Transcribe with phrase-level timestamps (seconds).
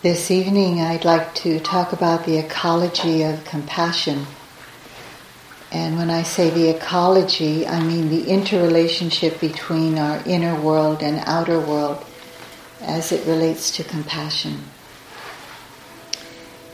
[0.00, 4.28] This evening, I'd like to talk about the ecology of compassion.
[5.72, 11.20] And when I say the ecology, I mean the interrelationship between our inner world and
[11.26, 12.04] outer world
[12.80, 14.62] as it relates to compassion.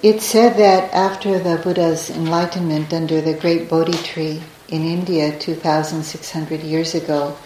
[0.03, 6.61] It's said that after the Buddha's enlightenment under the great Bodhi tree in India 2,600
[6.61, 7.39] years ago,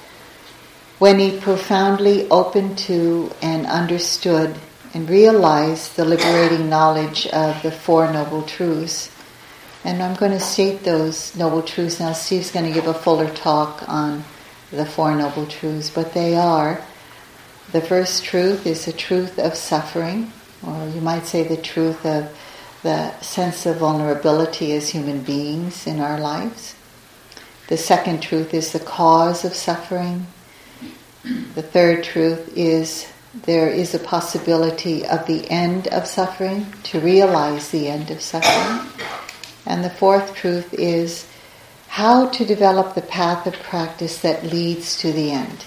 [0.98, 4.58] when he profoundly opened to and understood
[4.94, 9.10] and realize the liberating knowledge of the Four Noble Truths.
[9.84, 12.12] And I'm going to state those Noble Truths now.
[12.12, 14.24] Steve's going to give a fuller talk on
[14.70, 16.82] the Four Noble Truths, but they are
[17.70, 20.32] the first truth is the truth of suffering,
[20.66, 22.34] or you might say the truth of
[22.82, 26.74] the sense of vulnerability as human beings in our lives.
[27.66, 30.28] The second truth is the cause of suffering.
[31.54, 33.12] The third truth is
[33.44, 38.90] there is a possibility of the end of suffering, to realize the end of suffering.
[39.66, 41.26] And the fourth truth is
[41.88, 45.64] how to develop the path of practice that leads to the end,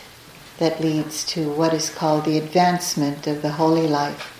[0.59, 4.37] that leads to what is called the advancement of the holy life,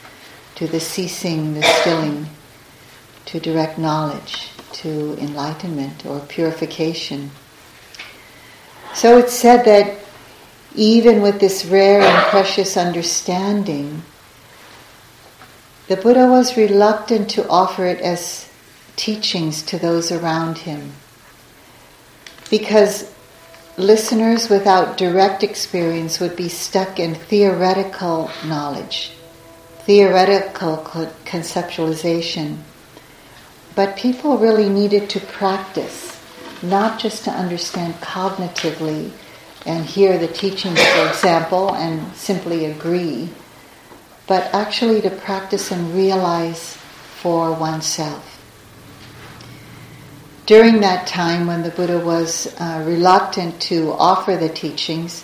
[0.56, 2.28] to the ceasing, the stilling,
[3.26, 7.32] to direct knowledge, to enlightenment or purification.
[8.94, 10.01] So it's said that
[10.76, 14.04] even with this rare and precious understanding,
[15.88, 18.50] the Buddha was reluctant to offer it as
[18.96, 20.94] teachings to those around him.
[22.50, 23.14] Because
[23.78, 29.12] listeners without direct experience would be stuck in theoretical knowledge,
[29.80, 30.78] theoretical
[31.26, 32.58] conceptualization.
[33.76, 36.22] But people really needed to practice,
[36.62, 39.12] not just to understand cognitively
[39.66, 43.30] and hear the teachings, for example, and simply agree,
[44.28, 46.78] but actually to practice and realize
[47.22, 48.28] for oneself.
[50.48, 55.24] During that time when the Buddha was uh, reluctant to offer the teachings,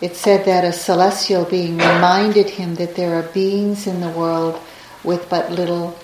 [0.00, 4.60] it said that a celestial being reminded him that there are beings in the world
[5.04, 5.96] with but little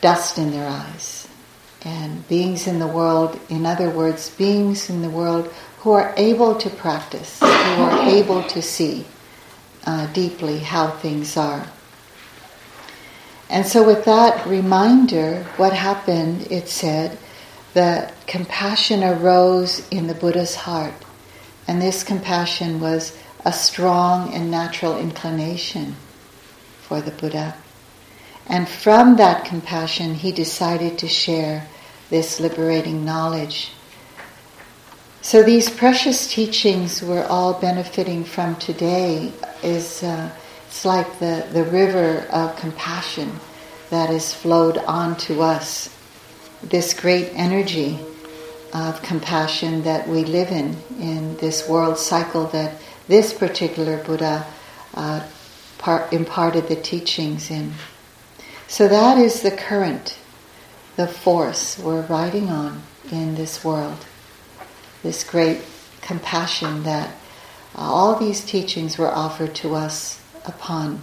[0.00, 1.28] dust in their eyes.
[1.84, 6.54] And beings in the world, in other words, beings in the world who are able
[6.54, 9.04] to practice, who are able to see
[9.84, 11.66] uh, deeply how things are.
[13.50, 17.18] And so, with that reminder, what happened, it said,
[17.74, 20.94] that compassion arose in the Buddha's heart.
[21.66, 25.96] And this compassion was a strong and natural inclination
[26.80, 27.56] for the Buddha.
[28.46, 31.66] And from that compassion, he decided to share
[32.08, 33.72] this liberating knowledge
[35.22, 40.28] so these precious teachings we're all benefiting from today is uh,
[40.66, 43.30] it's like the, the river of compassion
[43.90, 45.96] that has flowed onto us.
[46.60, 48.00] This great energy
[48.74, 52.74] of compassion that we live in in this world cycle that
[53.06, 54.44] this particular Buddha
[54.94, 55.24] uh,
[55.78, 57.74] part, imparted the teachings in.
[58.66, 60.18] So that is the current,
[60.96, 64.04] the force we're riding on in this world
[65.02, 65.60] this great
[66.00, 67.10] compassion that
[67.74, 71.00] uh, all these teachings were offered to us upon.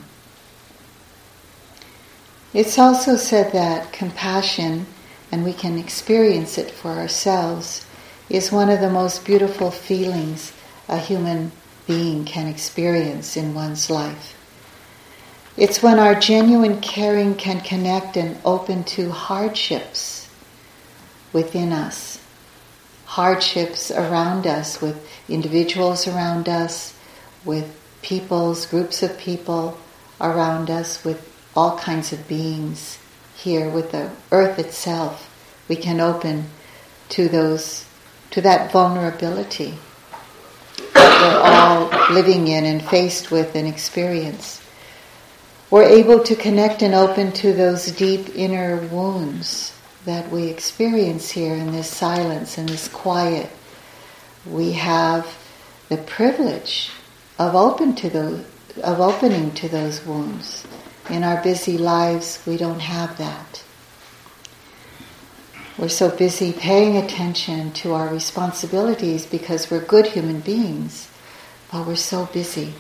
[2.54, 4.86] It's also said that compassion,
[5.32, 7.86] and we can experience it for ourselves,
[8.30, 10.54] is one of the most beautiful feelings
[10.88, 11.52] a human
[11.88, 14.36] being can experience in one's life.
[15.58, 20.30] It's when our genuine caring can connect and open to hardships
[21.34, 22.19] within us
[23.10, 24.96] hardships around us, with
[25.28, 26.94] individuals around us,
[27.44, 29.76] with peoples, groups of people
[30.22, 31.20] around us, with
[31.56, 33.00] all kinds of beings
[33.36, 35.26] here, with the earth itself,
[35.68, 36.46] we can open
[37.10, 37.84] to those,
[38.30, 39.74] to that vulnerability
[40.94, 44.62] that we're all living in and faced with and experience.
[45.72, 49.74] We're able to connect and open to those deep inner wounds
[50.10, 53.48] that we experience here in this silence and this quiet,
[54.44, 55.38] we have
[55.88, 56.90] the privilege
[57.38, 58.44] of open to those,
[58.84, 60.66] of opening to those wounds.
[61.12, 63.64] In our busy lives, we don't have that.
[65.78, 71.08] We're so busy paying attention to our responsibilities because we're good human beings,
[71.72, 72.74] but we're so busy.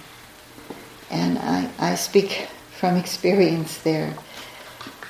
[1.12, 4.16] And I, I speak from experience there.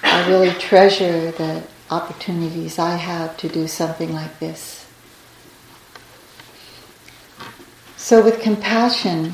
[0.03, 4.85] I really treasure the opportunities I have to do something like this.
[7.97, 9.31] So, with compassion,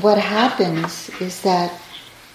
[0.00, 1.80] what happens is that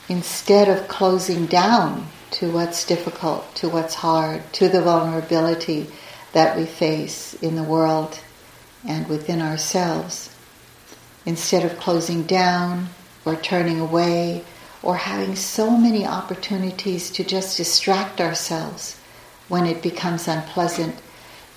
[0.08, 5.88] instead of closing down to what's difficult, to what's hard, to the vulnerability
[6.34, 8.20] that we face in the world
[8.88, 10.36] and within ourselves,
[11.26, 12.90] instead of closing down
[13.26, 14.44] or turning away
[14.82, 19.00] or having so many opportunities to just distract ourselves
[19.50, 20.96] when it becomes unpleasant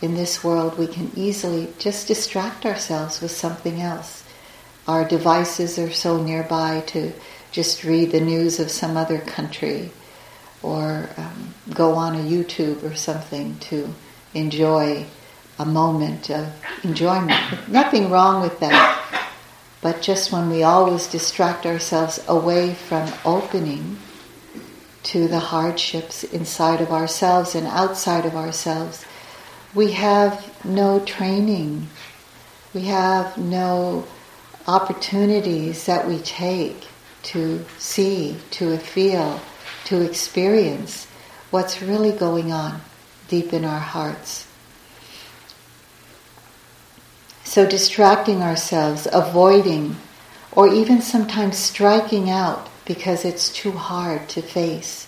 [0.01, 4.25] in this world, we can easily just distract ourselves with something else.
[4.89, 7.13] Our devices are so nearby to
[7.53, 9.91] just read the news of some other country
[10.63, 13.95] or um, go on a YouTube or something to
[14.35, 15.07] enjoy
[15.59, 16.49] a moment of
[16.83, 17.69] enjoyment.
[17.69, 19.29] Nothing wrong with that.
[19.81, 23.99] But just when we always distract ourselves away from opening
[25.05, 29.05] to the hardships inside of ourselves and outside of ourselves,
[29.75, 31.89] we have no training.
[32.75, 34.07] We have no
[34.67, 36.87] opportunities that we take
[37.25, 39.41] to see, to feel,
[39.87, 41.07] to experience
[41.51, 42.81] what's really going on
[43.29, 44.47] deep in our hearts.
[47.45, 49.97] So, distracting ourselves, avoiding,
[50.53, 55.07] or even sometimes striking out because it's too hard to face.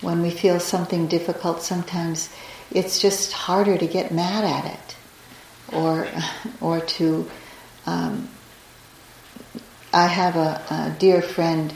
[0.00, 2.30] When we feel something difficult, sometimes
[2.70, 4.96] it's just harder to get mad at it
[5.74, 6.08] or,
[6.60, 7.28] or to.
[7.86, 8.28] Um,
[9.92, 11.72] I have a, a dear friend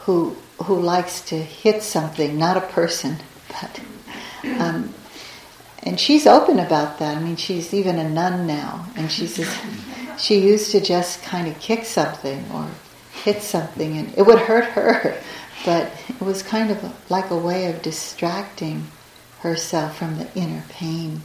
[0.00, 3.16] who who likes to hit something, not a person,
[3.48, 3.80] but
[4.44, 4.94] um,
[5.82, 7.16] and she's open about that.
[7.16, 9.48] I mean, she's even a nun now, and she says
[10.18, 12.68] she used to just kind of kick something or
[13.22, 15.16] hit something, and it would hurt her,
[15.64, 18.86] but it was kind of like a way of distracting
[19.40, 21.22] herself from the inner pain.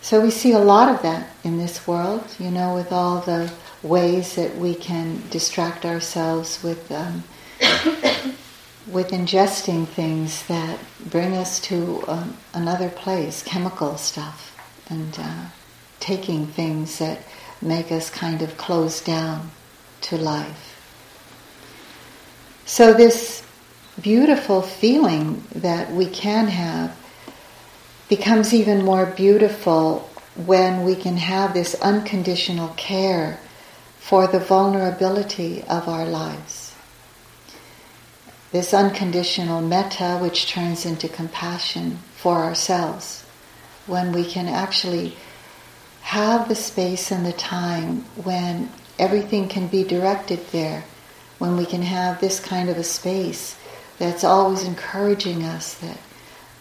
[0.00, 3.52] So we see a lot of that in this world, you know, with all the
[3.82, 7.24] ways that we can distract ourselves with um,
[8.86, 10.78] with ingesting things that
[11.10, 14.56] bring us to um, another place, chemical stuff,
[14.88, 15.46] and uh,
[15.98, 17.18] taking things that
[17.60, 19.50] make us kind of close down
[20.02, 20.72] to life.
[22.64, 23.42] So, this
[24.00, 26.96] beautiful feeling that we can have
[28.08, 30.10] becomes even more beautiful
[30.44, 33.40] when we can have this unconditional care
[33.98, 36.74] for the vulnerability of our lives.
[38.52, 43.24] This unconditional metta, which turns into compassion for ourselves,
[43.86, 45.16] when we can actually
[46.02, 50.84] have the space and the time when everything can be directed there,
[51.38, 53.56] when we can have this kind of a space
[53.98, 55.98] that's always encouraging us that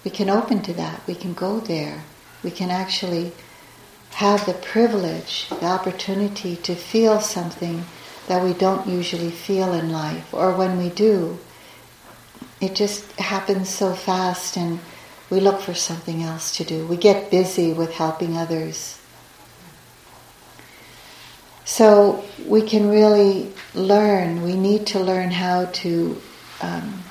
[0.03, 2.03] we can open to that, we can go there,
[2.43, 3.31] we can actually
[4.11, 7.83] have the privilege, the opportunity to feel something
[8.27, 11.37] that we don't usually feel in life, or when we do,
[12.61, 14.79] it just happens so fast and
[15.29, 16.85] we look for something else to do.
[16.87, 18.99] We get busy with helping others.
[21.65, 26.21] So we can really learn, we need to learn how to.
[26.61, 27.03] Um,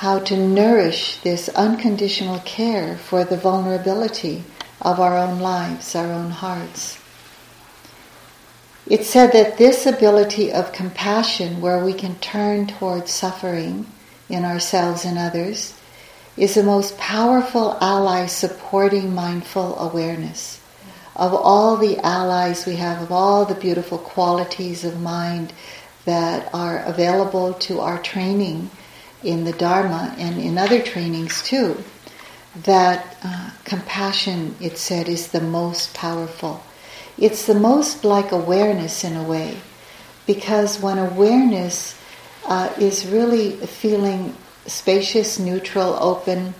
[0.00, 4.42] how to nourish this unconditional care for the vulnerability
[4.80, 6.98] of our own lives, our own hearts.
[8.86, 13.86] It's said that this ability of compassion, where we can turn towards suffering
[14.30, 15.74] in ourselves and others,
[16.34, 20.59] is the most powerful ally supporting mindful awareness.
[21.20, 25.52] Of all the allies we have, of all the beautiful qualities of mind
[26.06, 28.70] that are available to our training
[29.22, 31.76] in the Dharma and in other trainings too,
[32.64, 36.62] that uh, compassion, it said, is the most powerful.
[37.18, 39.58] It's the most like awareness in a way,
[40.26, 42.00] because when awareness
[42.46, 44.34] uh, is really feeling
[44.66, 46.54] spacious, neutral, open,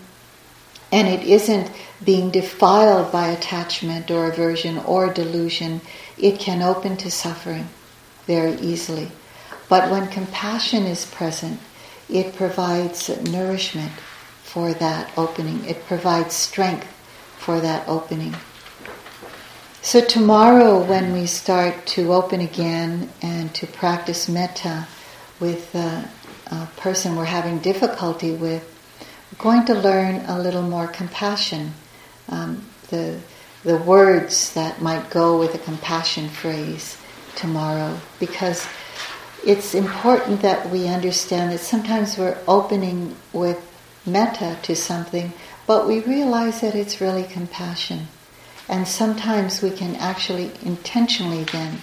[0.93, 1.71] and it isn't
[2.05, 5.81] being defiled by attachment or aversion or delusion,
[6.19, 7.69] it can open to suffering
[8.27, 9.11] very easily.
[9.69, 11.61] But when compassion is present,
[12.09, 13.93] it provides nourishment
[14.43, 15.65] for that opening.
[15.65, 16.89] It provides strength
[17.39, 18.35] for that opening.
[19.83, 24.87] So, tomorrow, when we start to open again and to practice metta
[25.39, 26.07] with a,
[26.49, 28.70] a person we're having difficulty with,
[29.43, 31.73] going to learn a little more compassion.
[32.29, 33.19] Um, the,
[33.65, 36.99] the words that might go with a compassion phrase
[37.37, 38.67] tomorrow, because
[39.45, 43.59] it's important that we understand that sometimes we're opening with
[44.05, 45.33] metta to something,
[45.67, 48.09] but we realize that it's really compassion.
[48.69, 51.79] And sometimes we can actually intentionally then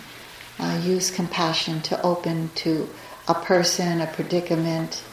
[0.59, 2.89] uh, use compassion to open to
[3.27, 5.03] a person, a predicament,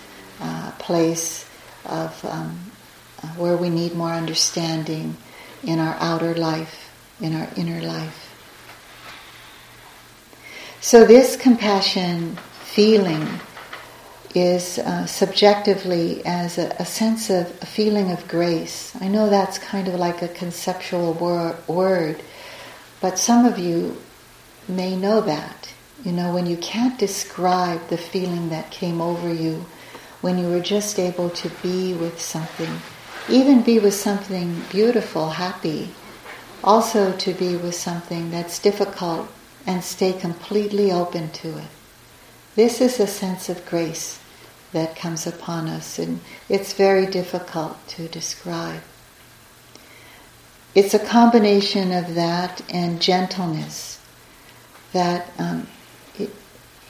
[0.41, 1.49] a uh, place
[1.85, 2.59] of um,
[3.37, 5.17] where we need more understanding
[5.63, 8.31] in our outer life, in our inner life.
[10.81, 13.27] So, this compassion feeling
[14.35, 18.95] is uh, subjectively as a, a, sense of a feeling of grace.
[19.01, 22.21] I know that's kind of like a conceptual wor- word,
[23.01, 23.97] but some of you
[24.69, 25.73] may know that.
[26.05, 29.65] You know, when you can't describe the feeling that came over you,
[30.25, 32.81] when you were just able to be with something,
[33.29, 35.91] even be with something beautiful, happy,
[36.63, 39.29] also to be with something that's difficult
[39.67, 41.69] and stay completely open to it.
[42.55, 44.19] This is a sense of grace
[44.73, 48.81] that comes upon us, and it's very difficult to describe.
[50.75, 54.01] It's a combination of that and gentleness.
[54.93, 55.67] That um,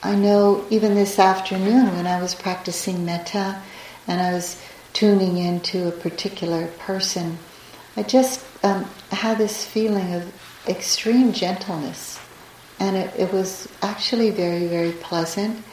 [0.05, 3.61] I know even this afternoon when I was practicing metta
[4.07, 4.61] and I was
[4.93, 7.37] tuning into a particular person,
[7.97, 10.31] I just um, had this feeling of
[10.67, 12.19] extreme gentleness.
[12.79, 15.63] And it, it was actually very, very pleasant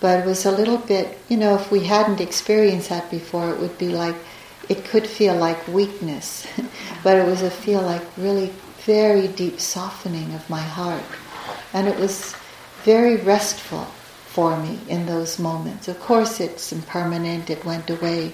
[0.00, 3.58] but it was a little bit, you know, if we hadn't experienced that before, it
[3.58, 4.14] would be like,
[4.68, 6.46] it could feel like weakness,
[7.02, 11.02] but it was a feel like really very deep softening of my heart.
[11.72, 12.36] And it was
[12.86, 13.84] very restful
[14.34, 15.88] for me in those moments.
[15.88, 18.32] Of course, it's impermanent, it went away,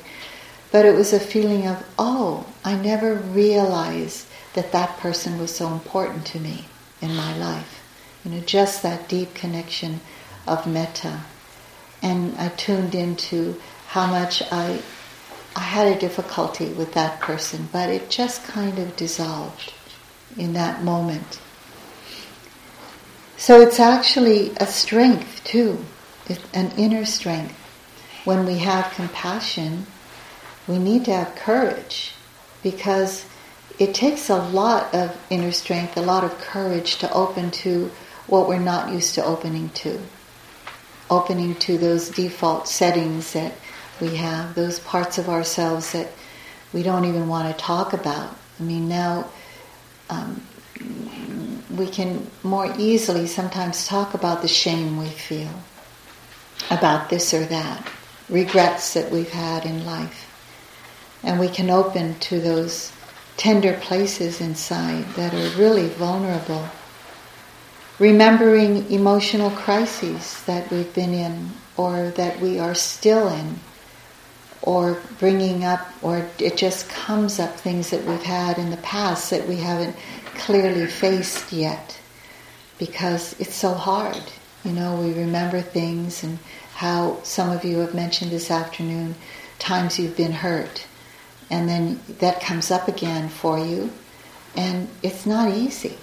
[0.70, 5.72] but it was a feeling of, oh, I never realized that that person was so
[5.72, 6.66] important to me
[7.00, 7.80] in my life.
[8.22, 10.00] You know, just that deep connection
[10.46, 11.22] of metta
[12.02, 14.82] and I tuned into how much I
[15.54, 19.72] I had a difficulty with that person, but it just kind of dissolved
[20.36, 21.40] in that moment.
[23.42, 25.84] So it's actually a strength too,
[26.54, 27.56] an inner strength.
[28.24, 29.86] When we have compassion,
[30.68, 32.14] we need to have courage
[32.62, 33.24] because
[33.80, 37.90] it takes a lot of inner strength, a lot of courage to open to
[38.28, 40.00] what we're not used to opening to
[41.10, 43.54] opening to those default settings that
[44.00, 46.12] we have, those parts of ourselves that
[46.72, 48.36] we don't even want to talk about.
[48.60, 49.26] I mean, now
[50.10, 50.46] um,
[51.76, 55.52] we can more easily sometimes talk about the shame we feel
[56.70, 57.90] about this or that,
[58.28, 60.28] regrets that we've had in life.
[61.22, 62.92] And we can open to those
[63.36, 66.68] tender places inside that are really vulnerable
[67.98, 73.58] remembering emotional crises that we've been in or that we are still in,
[74.60, 79.30] or bringing up, or it just comes up things that we've had in the past
[79.30, 79.96] that we haven't
[80.34, 81.98] clearly faced yet
[82.78, 84.22] because it's so hard.
[84.64, 86.38] You know, we remember things and
[86.74, 89.14] how some of you have mentioned this afternoon
[89.58, 90.86] times you've been hurt,
[91.50, 93.90] and then that comes up again for you,
[94.56, 95.96] and it's not easy,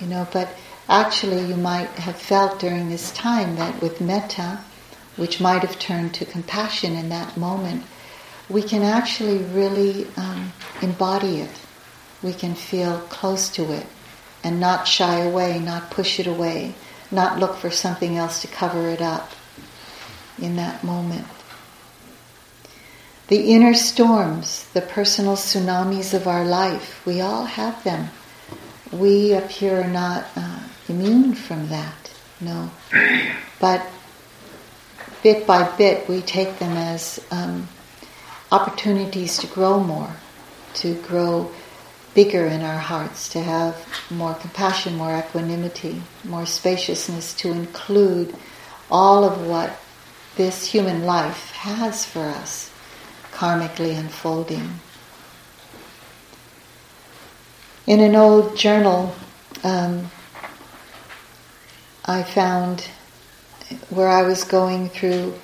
[0.00, 0.48] you know, but
[0.88, 4.58] actually you might have felt during this time that with metta,
[5.16, 7.84] which might have turned to compassion in that moment,
[8.48, 11.63] we can actually really um, embody it.
[12.24, 13.86] We can feel close to it
[14.42, 16.74] and not shy away, not push it away,
[17.10, 19.32] not look for something else to cover it up
[20.40, 21.26] in that moment.
[23.28, 28.08] The inner storms, the personal tsunamis of our life, we all have them.
[28.90, 32.70] We up here are not uh, immune from that, no.
[33.60, 33.86] But
[35.22, 37.68] bit by bit, we take them as um,
[38.50, 40.16] opportunities to grow more,
[40.74, 41.50] to grow
[42.14, 48.34] bigger in our hearts, to have more compassion, more equanimity, more spaciousness, to include
[48.90, 49.78] all of what
[50.36, 52.72] this human life has for us,
[53.32, 54.80] karmically unfolding.
[57.86, 59.14] In an old journal,
[59.62, 60.10] um,
[62.04, 62.88] I found
[63.90, 65.34] where I was going through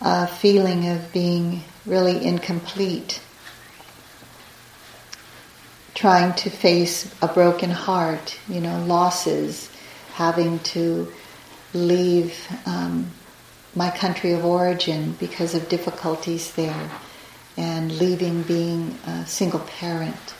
[0.00, 3.20] a feeling of being really incomplete,
[5.98, 9.68] trying to face a broken heart, you know, losses,
[10.12, 11.12] having to
[11.74, 12.32] leave
[12.66, 13.10] um,
[13.74, 16.88] my country of origin because of difficulties there,
[17.56, 20.34] and leaving being a single parent.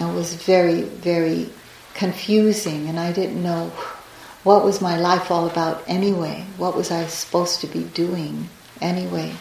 [0.00, 1.48] It was very, very
[1.94, 3.70] confusing, and I didn't know
[4.42, 6.44] what was my life all about anyway?
[6.56, 8.48] What was I supposed to be doing
[8.80, 9.36] anyway?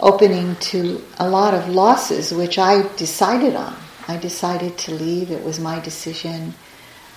[0.00, 3.76] Opening to a lot of losses, which I decided on.
[4.08, 6.54] I decided to leave, it was my decision,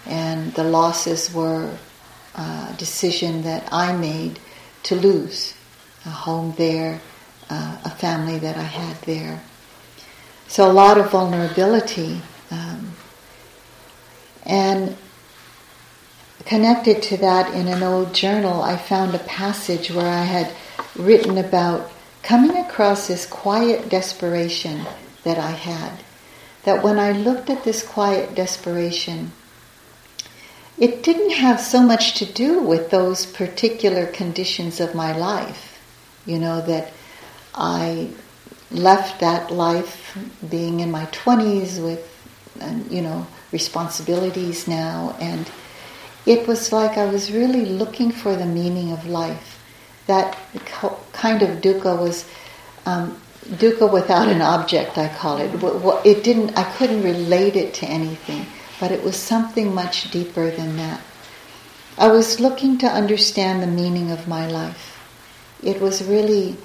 [0.06, 1.78] and the losses were
[2.36, 4.40] a decision that I made
[4.84, 5.54] to lose
[6.06, 7.00] a home there,
[7.50, 9.42] uh, a family that I had there.
[10.48, 12.22] So a lot of vulnerability.
[12.52, 12.94] Um,
[14.46, 14.98] and
[16.46, 20.54] connected to that in an old journal, I found a passage where I had
[20.96, 21.92] written about
[22.24, 24.86] coming across this quiet desperation
[25.24, 26.04] that I had.
[26.64, 29.34] That when I looked at this quiet desperation,
[30.78, 35.80] it didn't have so much to do with those particular conditions of my life.
[36.26, 36.94] You know, that
[37.54, 38.10] I
[38.72, 40.18] left that life
[40.50, 42.10] being in my 20s with,
[42.90, 45.52] you know, responsibilities now and
[46.26, 49.53] it was like I was really looking for the meaning of life.
[50.08, 50.38] That
[51.14, 52.26] kind of dukkha was
[52.86, 55.52] um, dukkha without an object, I call it.
[56.06, 56.58] It didn't.
[56.58, 58.46] I couldn't relate it to anything,
[58.80, 61.02] but it was something much deeper than that.
[61.98, 65.00] I was looking to understand the meaning of my life.
[65.62, 66.58] It was really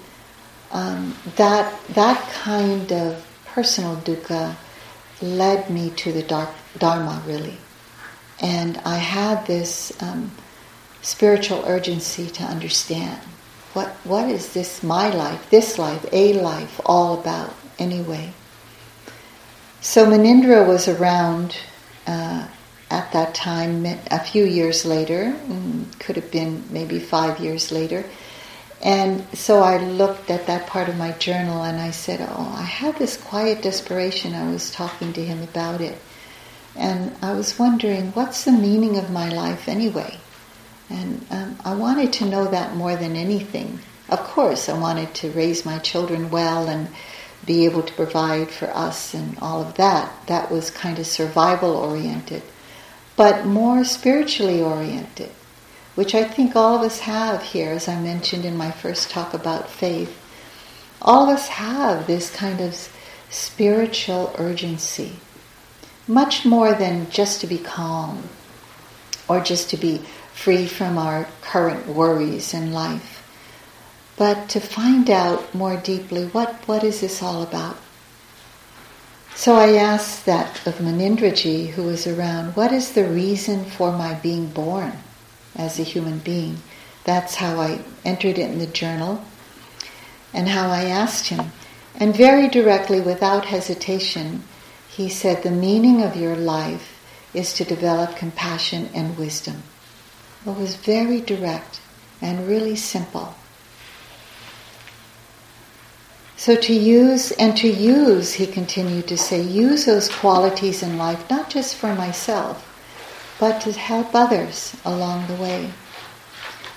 [0.73, 4.57] um, that that kind of personal dukkha
[5.21, 7.59] led me to the dark, dharma, really.
[8.41, 10.31] And I had this um,
[11.03, 13.19] spiritual urgency to understand
[13.73, 18.33] what what is this my life, this life, a life, all about anyway.
[19.81, 21.57] So Munindra was around
[22.07, 22.49] uh,
[22.91, 28.05] at that time, a few years later, mm, could have been maybe five years later.
[28.83, 32.63] And so I looked at that part of my journal and I said, Oh, I
[32.63, 34.35] had this quiet desperation.
[34.35, 35.99] I was talking to him about it.
[36.79, 40.19] And I was wondering, what's the meaning of my life anyway?
[40.91, 43.81] And um, I wanted to know that more than anything.
[44.09, 46.89] Of course, I wanted to raise my children well and
[47.45, 50.13] be able to provide for us and all of that.
[50.27, 52.43] That was kind of survival oriented,
[53.17, 55.31] but more spiritually oriented,
[55.95, 59.35] which I think all of us have here, as I mentioned in my first talk
[59.35, 60.17] about faith.
[61.03, 62.91] All of us have this kind of
[63.31, 65.13] spiritual urgency
[66.09, 68.29] much more than just to be calm
[69.29, 70.01] or just to be
[70.39, 73.27] free from our current worries in life,
[74.17, 77.77] but to find out more deeply what, what is this all about.
[79.35, 84.15] So I asked that of Munindraji, who was around, what is the reason for my
[84.15, 84.93] being born
[85.57, 86.59] as a human being?
[87.03, 89.25] That's how I entered it in the journal
[90.33, 91.53] and how I asked him.
[91.97, 94.45] And very directly, without hesitation,
[94.89, 97.01] he said, The meaning of your life
[97.35, 99.65] is to develop compassion and wisdom.
[100.47, 101.81] It was very direct
[102.21, 103.35] and really simple.
[106.37, 111.29] So to use, and to use, he continued to say, use those qualities in life,
[111.29, 112.65] not just for myself,
[113.41, 115.73] but to help others along the way.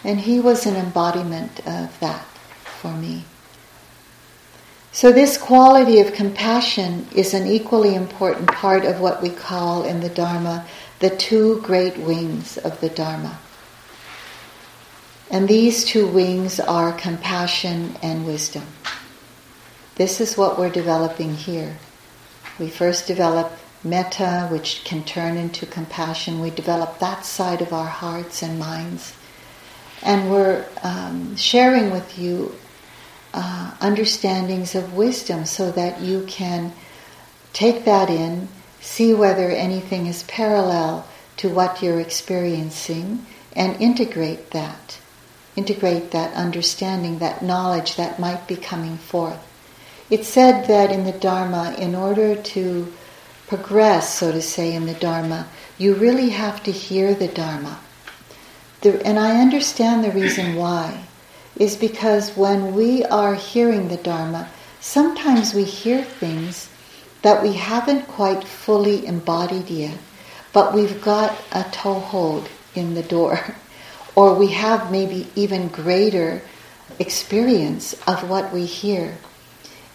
[0.03, 2.25] And he was an embodiment of that
[2.81, 3.25] for me.
[4.91, 10.01] So, this quality of compassion is an equally important part of what we call in
[10.01, 10.65] the Dharma
[10.99, 13.39] the two great wings of the Dharma.
[15.31, 18.63] And these two wings are compassion and wisdom.
[19.95, 21.77] This is what we're developing here.
[22.59, 26.41] We first develop metta, which can turn into compassion.
[26.41, 29.13] We develop that side of our hearts and minds.
[30.03, 32.53] And we're um, sharing with you
[33.33, 36.73] uh, understandings of wisdom so that you can
[37.53, 38.49] take that in,
[38.81, 44.97] see whether anything is parallel to what you're experiencing, and integrate that.
[45.55, 49.39] Integrate that understanding, that knowledge that might be coming forth.
[50.09, 52.93] It's said that in the Dharma, in order to
[53.47, 57.79] progress, so to say, in the Dharma, you really have to hear the Dharma.
[58.81, 61.05] The, and I understand the reason why
[61.57, 66.69] is because when we are hearing the Dharma, sometimes we hear things
[67.21, 69.97] that we haven't quite fully embodied yet,
[70.53, 73.55] but we've got a toehold in the door,
[74.15, 76.41] or we have maybe even greater
[76.99, 79.17] experience of what we hear.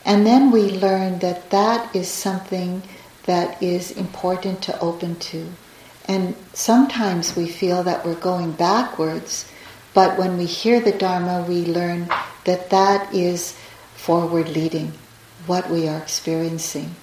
[0.04, 2.82] And then we learn that that is something
[3.24, 5.46] that is important to open to.
[6.06, 9.50] And sometimes we feel that we're going backwards
[9.96, 12.10] but when we hear the Dharma, we learn
[12.44, 13.56] that that is
[13.94, 14.92] forward leading,
[15.46, 16.94] what we are experiencing.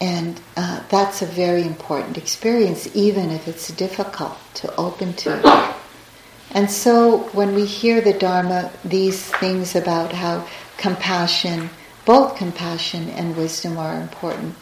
[0.00, 5.75] And uh, that's a very important experience, even if it's difficult to open to.
[6.56, 11.68] And so when we hear the Dharma, these things about how compassion,
[12.06, 14.54] both compassion and wisdom are important,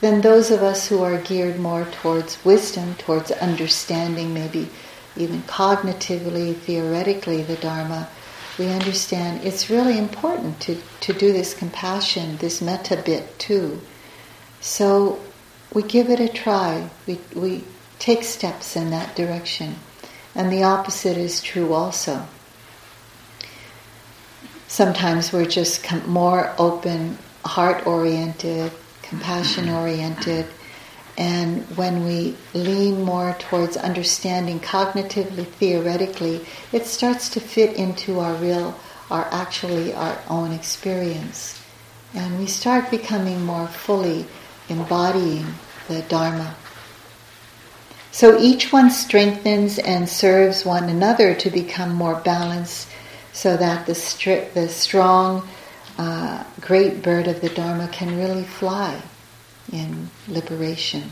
[0.00, 4.70] then those of us who are geared more towards wisdom, towards understanding maybe
[5.14, 8.08] even cognitively, theoretically, the Dharma,
[8.58, 13.78] we understand it's really important to, to do this compassion, this metta bit too.
[14.62, 15.20] So
[15.74, 16.88] we give it a try.
[17.06, 17.64] We, we
[17.98, 19.74] take steps in that direction.
[20.34, 22.26] And the opposite is true also.
[24.66, 30.46] Sometimes we're just more open, heart oriented, compassion oriented.
[31.18, 38.34] And when we lean more towards understanding cognitively, theoretically, it starts to fit into our
[38.36, 38.74] real,
[39.10, 41.62] our actually our own experience.
[42.14, 44.24] And we start becoming more fully
[44.70, 45.46] embodying
[45.88, 46.56] the Dharma.
[48.12, 52.88] So each one strengthens and serves one another to become more balanced
[53.32, 55.48] so that the, stri- the strong,
[55.96, 59.00] uh, great bird of the Dharma can really fly
[59.72, 61.10] in liberation.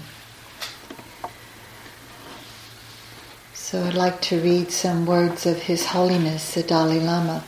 [3.54, 7.42] So I'd like to read some words of His Holiness the Dalai Lama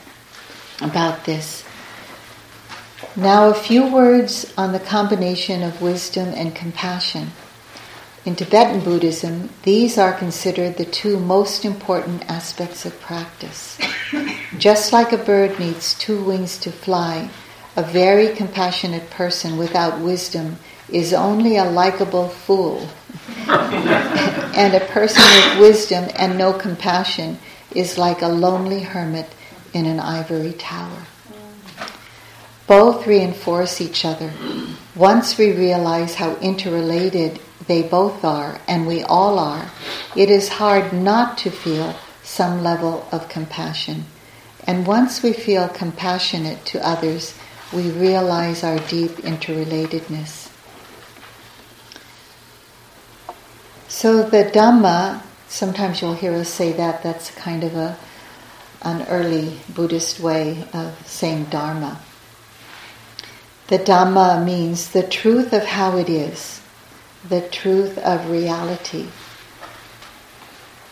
[0.81, 1.63] about this.
[3.17, 7.33] Now, a few words on the combination of wisdom and compassion.
[8.25, 13.77] In Tibetan Buddhism, these are considered the two most important aspects of practice.
[14.57, 17.31] Just like a bird needs two wings to fly,
[17.75, 20.59] a very compassionate person without wisdom
[20.89, 22.89] is only a likable fool.
[23.49, 27.41] and a person with wisdom and no compassion
[27.75, 29.35] is like a lonely hermit
[29.73, 31.07] in an ivory tower.
[32.69, 34.31] Both reinforce each other.
[34.95, 39.71] Once we realize how interrelated they both are, and we all are,
[40.17, 44.05] it is hard not to feel some level of compassion.
[44.67, 47.37] And once we feel compassionate to others,
[47.73, 50.51] we realize our deep interrelatedness.
[53.89, 57.99] So the Dhamma, sometimes you'll hear us say that, that's kind of a,
[58.83, 62.01] an early Buddhist way of saying Dharma.
[63.69, 66.62] The Dhamma means the truth of how it is,
[67.29, 69.07] the truth of reality.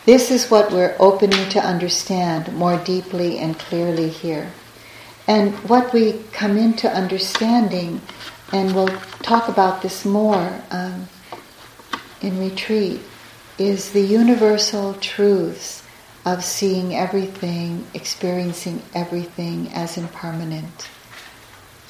[0.07, 4.51] This is what we're opening to understand more deeply and clearly here.
[5.27, 8.01] And what we come into understanding,
[8.53, 8.89] and we'll
[9.23, 11.09] talk about this more um,
[12.23, 13.01] in retreat,
[13.59, 15.85] is the universal truths
[16.25, 20.89] of seeing everything, experiencing everything as impermanent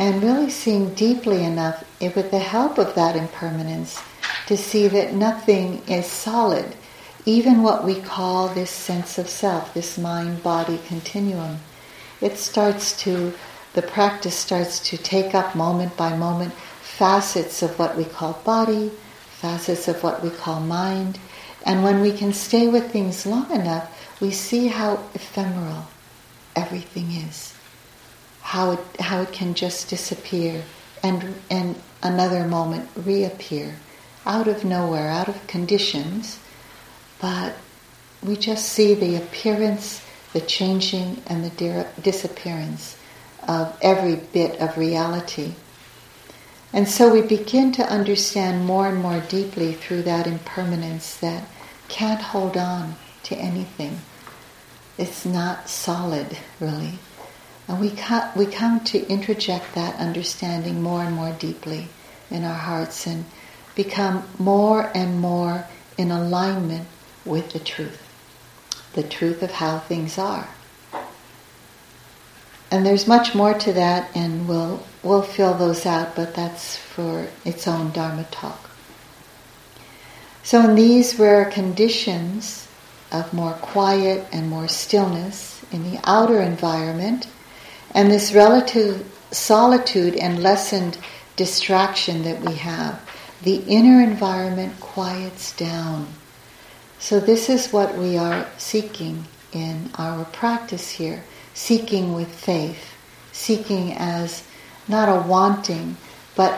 [0.00, 4.00] and really seeing deeply enough with the help of that impermanence
[4.50, 6.74] to see that nothing is solid,
[7.24, 11.60] even what we call this sense of self, this mind body continuum.
[12.20, 13.32] It starts to,
[13.74, 18.90] the practice starts to take up moment by moment facets of what we call body,
[19.30, 21.20] facets of what we call mind.
[21.64, 23.86] And when we can stay with things long enough,
[24.20, 25.86] we see how ephemeral
[26.56, 27.54] everything is
[28.40, 30.64] how it, how it can just disappear
[31.04, 33.76] and, and another moment reappear
[34.26, 36.38] out of nowhere, out of conditions,
[37.20, 37.56] but
[38.22, 42.96] we just see the appearance, the changing, and the disappearance
[43.48, 45.54] of every bit of reality.
[46.72, 51.44] And so we begin to understand more and more deeply through that impermanence that
[51.88, 54.00] can't hold on to anything.
[54.96, 56.98] It's not solid, really.
[57.66, 61.88] And we, co- we come to interject that understanding more and more deeply
[62.30, 63.24] in our hearts and
[63.82, 65.64] become more and more
[65.96, 66.86] in alignment
[67.24, 68.02] with the truth,
[68.92, 70.48] the truth of how things are.
[72.70, 77.26] And there's much more to that, and we'll, we'll fill those out, but that's for
[77.44, 78.70] its own Dharma talk.
[80.42, 82.68] So, in these rare conditions
[83.10, 87.26] of more quiet and more stillness in the outer environment,
[87.94, 90.98] and this relative solitude and lessened
[91.36, 93.00] distraction that we have,
[93.42, 96.07] the inner environment quiets down.
[96.98, 101.24] So, this is what we are seeking in our practice here
[101.55, 102.94] seeking with faith,
[103.33, 104.42] seeking as
[104.88, 105.96] not a wanting,
[106.37, 106.57] but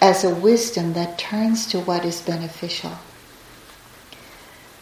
[0.00, 2.92] as a wisdom that turns to what is beneficial.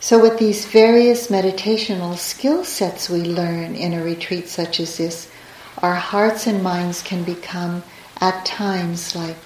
[0.00, 5.30] So, with these various meditational skill sets we learn in a retreat such as this,
[5.78, 7.82] our hearts and minds can become
[8.20, 9.36] at times like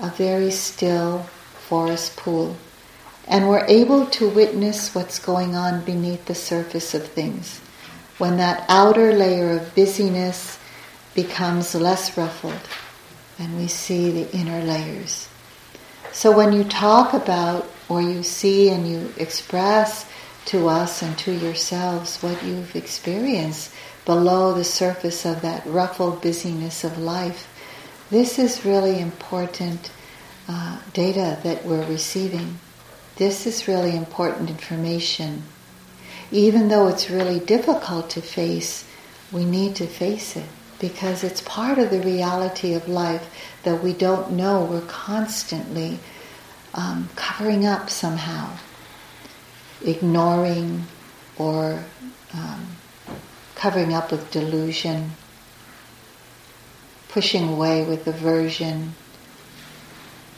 [0.00, 1.26] a very still
[1.68, 2.56] forest pool.
[3.26, 7.60] And we're able to witness what's going on beneath the surface of things.
[8.18, 10.58] When that outer layer of busyness
[11.14, 12.68] becomes less ruffled
[13.38, 15.28] and we see the inner layers.
[16.12, 20.08] So when you talk about or you see and you express
[20.46, 23.72] to us and to yourselves what you've experienced
[24.04, 27.48] below the surface of that ruffled busyness of life.
[28.10, 29.90] This is really important
[30.48, 32.58] uh, data that we're receiving.
[33.16, 35.44] This is really important information.
[36.30, 38.86] Even though it's really difficult to face,
[39.30, 43.30] we need to face it because it's part of the reality of life
[43.62, 45.98] that we don't know we're constantly
[46.74, 48.50] um, covering up somehow,
[49.84, 50.84] ignoring
[51.38, 51.84] or
[52.34, 52.66] um,
[53.54, 55.12] covering up with delusion,
[57.08, 58.94] pushing away with aversion,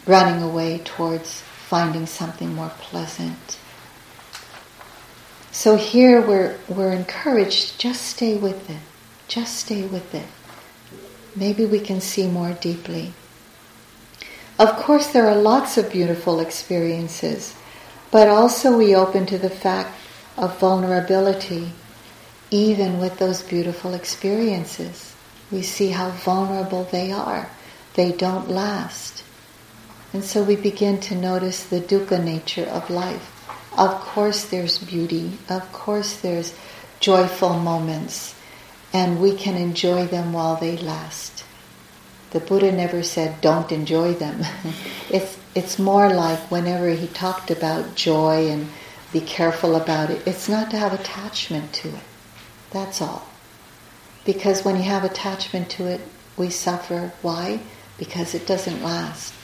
[0.06, 3.58] running away towards finding something more pleasant.
[5.50, 8.80] So here we're, we're encouraged, just stay with it.
[9.26, 10.26] Just stay with it.
[11.34, 13.12] Maybe we can see more deeply.
[14.58, 17.54] Of course, there are lots of beautiful experiences,
[18.10, 19.90] but also we open to the fact
[20.36, 21.72] of vulnerability,
[22.50, 25.14] even with those beautiful experiences.
[25.50, 27.50] We see how vulnerable they are.
[27.94, 29.24] They don't last.
[30.16, 33.46] And so we begin to notice the dukkha nature of life.
[33.76, 35.32] Of course, there's beauty.
[35.50, 36.54] Of course, there's
[37.00, 38.34] joyful moments.
[38.94, 41.44] And we can enjoy them while they last.
[42.30, 44.42] The Buddha never said, don't enjoy them.
[45.10, 48.68] it's, it's more like whenever he talked about joy and
[49.12, 52.04] be careful about it, it's not to have attachment to it.
[52.70, 53.28] That's all.
[54.24, 56.00] Because when you have attachment to it,
[56.38, 57.12] we suffer.
[57.20, 57.60] Why?
[57.98, 59.34] Because it doesn't last.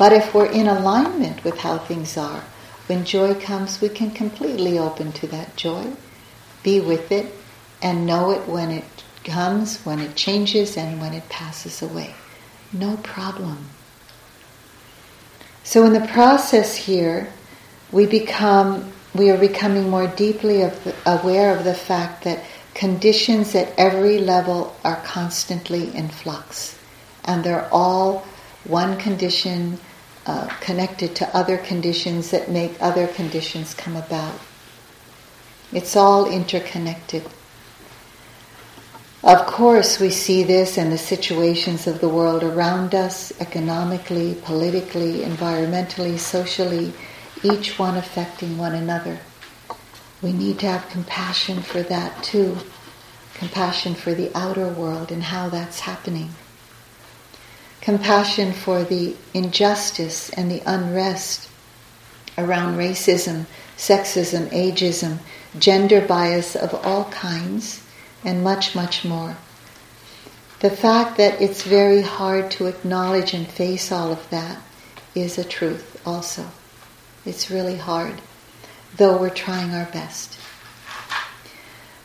[0.00, 2.42] But if we're in alignment with how things are,
[2.86, 5.92] when joy comes, we can completely open to that joy,
[6.62, 7.34] be with it,
[7.82, 8.84] and know it when it
[9.24, 12.14] comes, when it changes, and when it passes away.
[12.72, 13.66] No problem.
[15.64, 17.30] So in the process here,
[17.92, 23.74] we become we are becoming more deeply of aware of the fact that conditions at
[23.76, 26.78] every level are constantly in flux,
[27.22, 28.24] and they're all
[28.64, 29.78] one condition
[30.30, 34.38] uh, connected to other conditions that make other conditions come about.
[35.72, 37.24] It's all interconnected.
[39.24, 45.22] Of course, we see this in the situations of the world around us, economically, politically,
[45.22, 46.92] environmentally, socially,
[47.42, 49.18] each one affecting one another.
[50.22, 52.56] We need to have compassion for that too,
[53.34, 56.30] compassion for the outer world and how that's happening
[57.80, 61.48] compassion for the injustice and the unrest
[62.36, 65.18] around racism, sexism, ageism,
[65.58, 67.84] gender bias of all kinds,
[68.24, 69.36] and much, much more.
[70.60, 74.58] The fact that it's very hard to acknowledge and face all of that
[75.14, 76.46] is a truth also.
[77.24, 78.20] It's really hard,
[78.96, 80.39] though we're trying our best.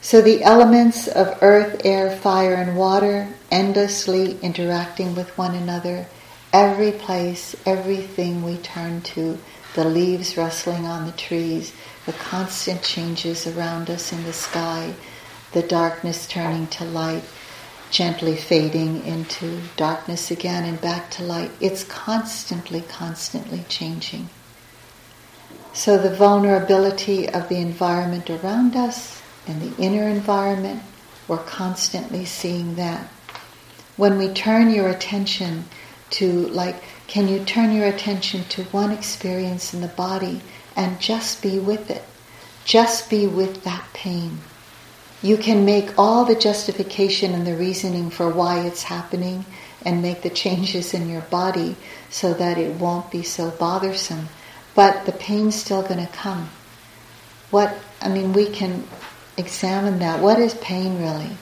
[0.05, 6.05] So the elements of earth, air, fire, and water endlessly interacting with one another,
[6.53, 9.39] every place, everything we turn to,
[9.73, 11.73] the leaves rustling on the trees,
[12.05, 14.93] the constant changes around us in the sky,
[15.53, 17.23] the darkness turning to light,
[17.89, 21.49] gently fading into darkness again and back to light.
[21.59, 24.29] It's constantly, constantly changing.
[25.73, 30.81] So the vulnerability of the environment around us in the inner environment,
[31.27, 33.07] we're constantly seeing that.
[33.97, 35.65] When we turn your attention
[36.11, 40.41] to, like, can you turn your attention to one experience in the body
[40.75, 42.03] and just be with it?
[42.65, 44.39] Just be with that pain.
[45.21, 49.45] You can make all the justification and the reasoning for why it's happening
[49.83, 51.75] and make the changes in your body
[52.09, 54.27] so that it won't be so bothersome.
[54.73, 56.49] But the pain's still going to come.
[57.49, 58.83] What, I mean, we can
[59.37, 60.21] examine that.
[60.21, 61.37] What is pain really?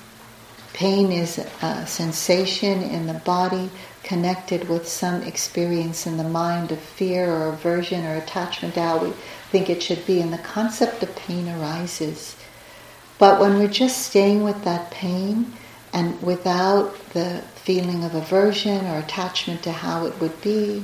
[0.73, 3.69] Pain is a sensation in the body
[4.01, 8.97] connected with some experience in the mind of fear or aversion or attachment to how
[8.97, 9.11] we
[9.51, 12.35] think it should be, and the concept of pain arises.
[13.19, 15.53] But when we're just staying with that pain
[15.93, 20.83] and without the feeling of aversion or attachment to how it would be,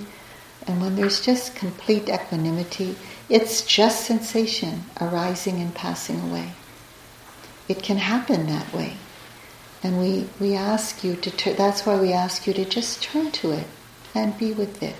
[0.67, 2.95] and when there's just complete equanimity,
[3.27, 6.53] it's just sensation arising and passing away
[7.69, 8.97] it can happen that way.
[9.81, 13.31] And we, we ask you to, tur- that's why we ask you to just turn
[13.31, 13.67] to it
[14.13, 14.95] and be with it.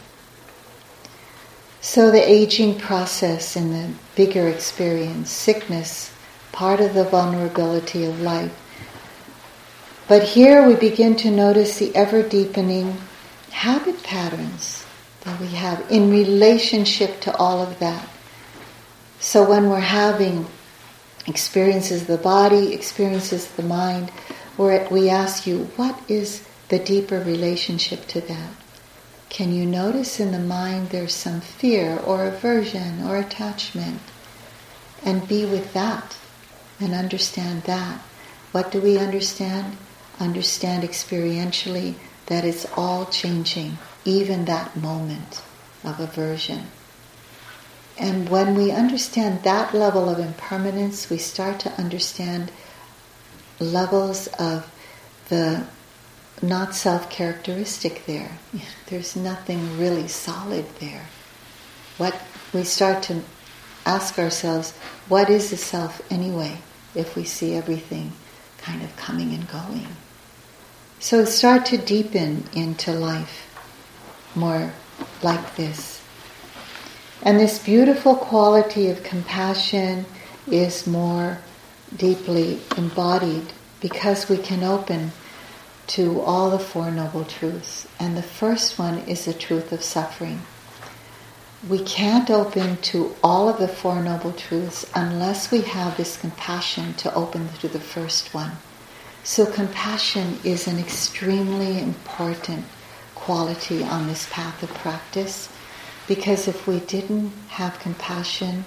[1.81, 6.13] So the aging process and the bigger experience, sickness,
[6.51, 8.57] part of the vulnerability of life.
[10.07, 12.97] But here we begin to notice the ever deepening
[13.51, 14.85] habit patterns
[15.21, 18.07] that we have in relationship to all of that.
[19.19, 20.47] So when we're having
[21.29, 24.09] experiences the body, experiences the mind,
[24.57, 28.51] where we ask you, what is the deeper relationship to that?
[29.29, 34.01] Can you notice in the mind there's some fear or aversion or attachment?
[35.05, 36.17] And be with that
[36.79, 38.01] and understand that.
[38.51, 39.77] What do we understand?
[40.19, 41.93] Understand experientially
[42.25, 45.41] that it's all changing, even that moment
[45.83, 46.63] of aversion.
[47.99, 52.49] And when we understand that level of impermanence, we start to understand
[53.59, 54.71] levels of
[55.27, 55.65] the
[56.41, 58.39] not self characteristic there.
[58.87, 61.07] There's nothing really solid there.
[61.97, 62.19] What
[62.53, 63.21] we start to
[63.85, 64.71] ask ourselves,
[65.09, 66.59] what is the self anyway,
[66.95, 68.13] if we see everything
[68.59, 69.87] kind of coming and going?
[71.01, 73.45] So start to deepen into life
[74.35, 74.71] more
[75.21, 75.98] like this.
[77.21, 80.05] And this beautiful quality of compassion
[80.47, 81.39] is more
[81.95, 83.51] deeply embodied
[83.81, 85.11] because we can open
[85.87, 87.87] to all the Four Noble Truths.
[87.99, 90.41] And the first one is the truth of suffering.
[91.67, 96.93] We can't open to all of the Four Noble Truths unless we have this compassion
[96.95, 98.51] to open to the first one.
[99.25, 102.63] So, compassion is an extremely important
[103.13, 105.49] quality on this path of practice
[106.09, 108.65] because if we didn't have compassion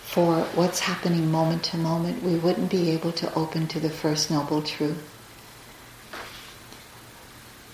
[0.00, 4.30] for what's happening moment to moment, we wouldn't be able to open to the First
[4.30, 5.02] Noble Truth.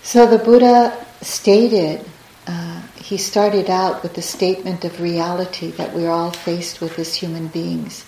[0.01, 2.03] So the Buddha stated,
[2.47, 7.13] uh, he started out with the statement of reality that we're all faced with as
[7.13, 8.05] human beings.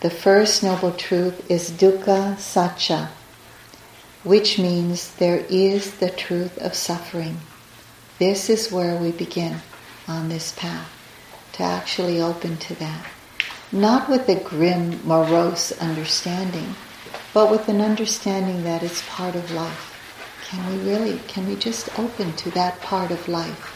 [0.00, 3.08] The first noble truth is dukkha sacca,
[4.24, 7.38] which means there is the truth of suffering.
[8.18, 9.60] This is where we begin
[10.06, 10.90] on this path,
[11.52, 13.06] to actually open to that.
[13.72, 16.74] Not with a grim, morose understanding,
[17.32, 19.90] but with an understanding that it's part of life.
[20.46, 23.70] Can we really, can we just open to that part of life?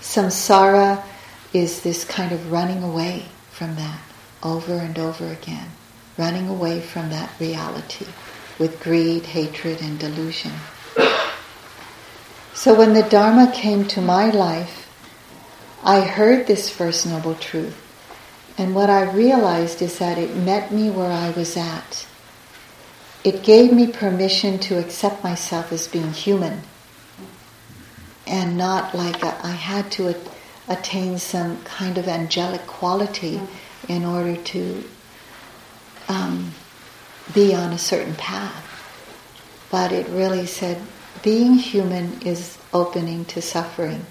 [0.00, 1.02] Samsara
[1.52, 4.00] is this kind of running away from that
[4.42, 5.70] over and over again,
[6.18, 8.06] running away from that reality
[8.58, 10.52] with greed, hatred, and delusion.
[12.52, 14.83] So when the Dharma came to my life,
[15.84, 17.80] I heard this First Noble Truth.
[18.56, 22.06] And what I realized is that it met me where I was at
[23.24, 26.60] it gave me permission to accept myself as being human
[28.26, 30.14] and not like I had to
[30.68, 33.40] attain some kind of angelic quality
[33.88, 34.84] in order to
[36.08, 36.52] um,
[37.34, 38.60] be on a certain path.
[39.70, 40.80] But it really said
[41.22, 44.04] being human is opening to suffering.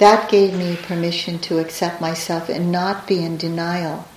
[0.00, 4.08] That gave me permission to accept myself and not be in denial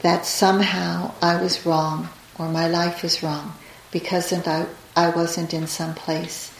[0.00, 3.54] that somehow I was wrong or my life is wrong
[3.92, 4.66] because I,
[4.96, 6.52] I wasn't in some place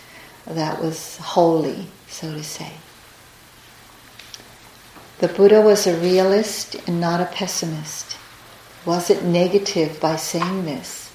[0.47, 2.75] that was holy, so to say.
[5.19, 8.17] The Buddha was a realist and not a pessimist.
[8.87, 11.13] Wasn't negative by saying this.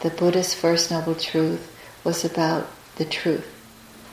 [0.00, 1.70] The Buddha's first noble truth
[2.04, 3.46] was about the truth,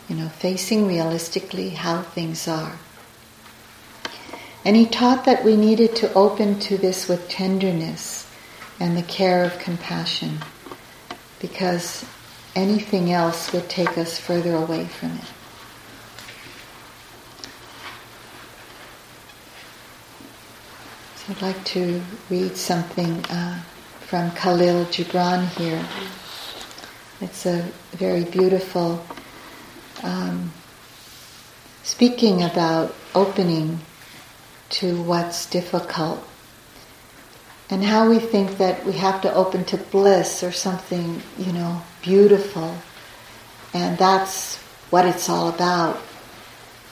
[0.10, 2.78] you know, facing realistically how things are.
[4.64, 8.28] And he taught that we needed to open to this with tenderness
[8.80, 10.40] and the care of compassion
[11.40, 12.06] because
[12.56, 15.32] anything else would take us further away from it.
[21.16, 23.62] So I'd like to read something uh,
[24.02, 25.84] from Khalil Gibran here.
[27.22, 27.62] It's a
[27.94, 29.04] very beautiful,
[30.04, 30.52] um,
[31.84, 33.80] speaking about opening
[34.70, 36.28] to what's difficult
[37.70, 41.82] and how we think that we have to open to bliss or something, you know,
[42.02, 42.76] beautiful.
[43.74, 44.58] And that's
[44.92, 46.00] what it's all about.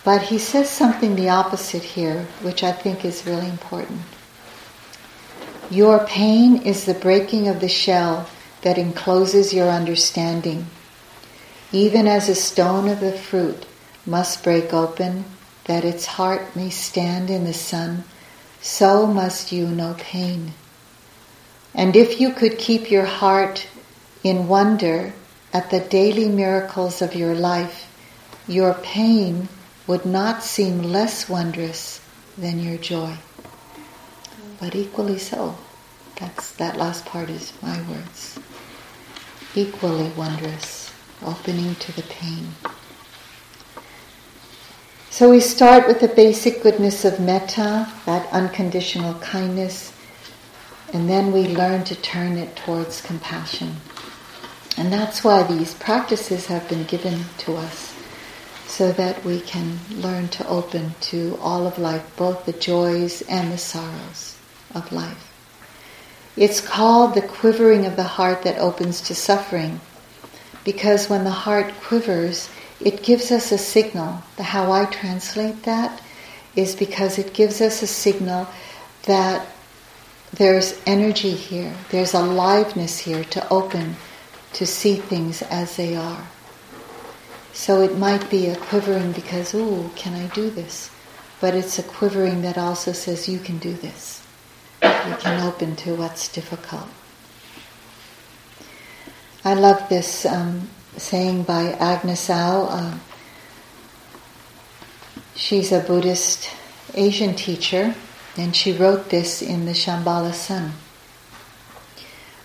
[0.03, 4.01] But he says something the opposite here, which I think is really important.
[5.69, 8.29] Your pain is the breaking of the shell
[8.63, 10.65] that encloses your understanding.
[11.73, 13.65] Even as a stone of the fruit
[14.05, 15.25] must break open
[15.65, 18.03] that its heart may stand in the sun,
[18.61, 20.53] so must you know pain.
[21.73, 23.67] And if you could keep your heart
[24.23, 25.13] in wonder
[25.51, 27.89] at the daily miracles of your life,
[28.47, 29.49] your pain
[29.87, 31.99] would not seem less wondrous
[32.37, 33.17] than your joy.
[34.59, 35.57] But equally so.
[36.17, 38.39] That's that last part is my words.
[39.55, 40.82] Equally wondrous,
[41.21, 42.49] opening to the pain.
[45.09, 49.93] So we start with the basic goodness of metta, that unconditional kindness,
[50.93, 53.77] And then we learn to turn it towards compassion.
[54.77, 57.95] And that's why these practices have been given to us,
[58.67, 63.51] so that we can learn to open to all of life, both the joys and
[63.51, 64.37] the sorrows
[64.75, 65.31] of life.
[66.37, 69.81] It's called the quivering of the heart that opens to suffering,
[70.63, 72.49] because when the heart quivers,
[72.79, 74.23] it gives us a signal.
[74.37, 76.01] The how I translate that
[76.55, 78.47] is because it gives us a signal
[79.03, 79.45] that
[80.33, 83.95] there's energy here, there's aliveness here to open
[84.53, 86.27] to see things as they are.
[87.53, 90.89] So it might be a quivering because, ooh, can I do this?
[91.39, 94.25] But it's a quivering that also says, you can do this.
[94.81, 96.87] You can open to what's difficult.
[99.45, 102.67] I love this um, saying by Agnes Au.
[102.69, 102.97] Uh,
[105.35, 106.49] she's a Buddhist
[106.93, 107.93] Asian teacher,
[108.37, 110.71] and she wrote this in the Shambhala Sun.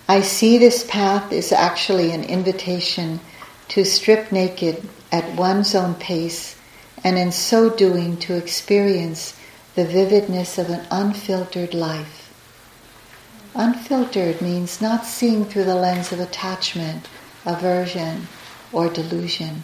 [0.09, 3.21] I see this path is actually an invitation
[3.69, 6.57] to strip naked at one's own pace
[7.05, 9.39] and in so doing to experience
[9.77, 12.28] the vividness of an unfiltered life.
[13.55, 17.09] Unfiltered means not seeing through the lens of attachment,
[17.47, 18.29] aversion,
[18.73, 19.63] or delusion,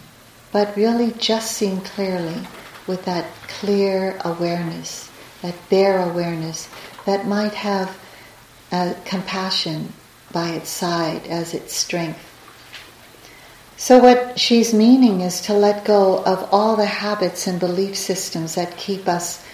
[0.52, 2.40] but really just seeing clearly
[2.86, 5.10] with that clear awareness,
[5.42, 6.68] that bare awareness
[7.04, 7.98] that might have
[9.04, 9.92] compassion
[10.32, 12.30] by its side as its strength.
[13.76, 18.54] So, what she's meaning is to let go of all the habits and belief systems
[18.54, 19.44] that keep us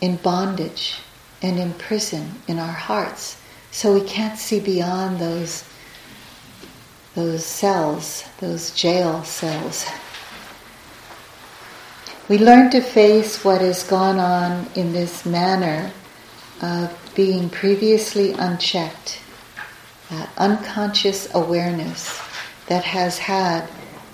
[0.00, 1.00] in bondage
[1.46, 3.40] and in prison in our hearts.
[3.70, 5.64] So we can't see beyond those,
[7.14, 9.86] those cells, those jail cells.
[12.28, 15.92] We learn to face what has gone on in this manner
[16.60, 19.20] of being previously unchecked,
[20.10, 22.20] that unconscious awareness
[22.66, 23.68] that has had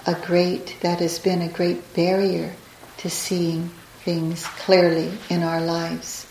[0.06, 2.54] a great, that has been a great barrier
[2.98, 3.70] to seeing
[4.04, 6.26] things clearly in our lives.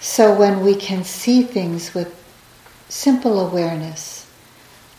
[0.00, 2.14] So when we can see things with
[2.88, 4.26] simple awareness,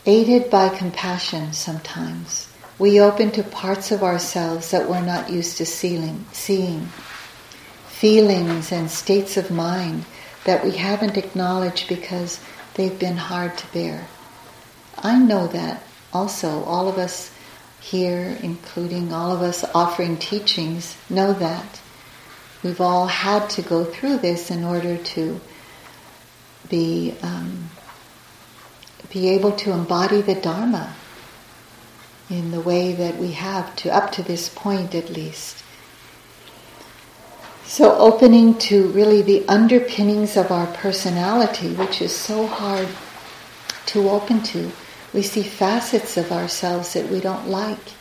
[0.06, 2.48] aided by compassion sometimes,
[2.78, 6.24] we open to parts of ourselves that we're not used to seeing.
[6.32, 6.88] seeing
[8.02, 10.04] feelings and states of mind
[10.44, 12.40] that we haven't acknowledged because
[12.74, 14.08] they've been hard to bear.
[14.98, 16.64] I know that also.
[16.64, 17.30] All of us
[17.80, 21.80] here, including all of us offering teachings, know that.
[22.62, 25.40] We've all had to go through this in order to
[26.68, 27.70] be, um,
[29.12, 30.94] be able to embody the Dharma
[32.30, 35.62] in the way that we have to, up to this point at least.
[37.64, 42.88] So, opening to really the underpinnings of our personality, which is so hard
[43.86, 44.70] to open to.
[45.12, 47.92] We see facets of ourselves that we don't like.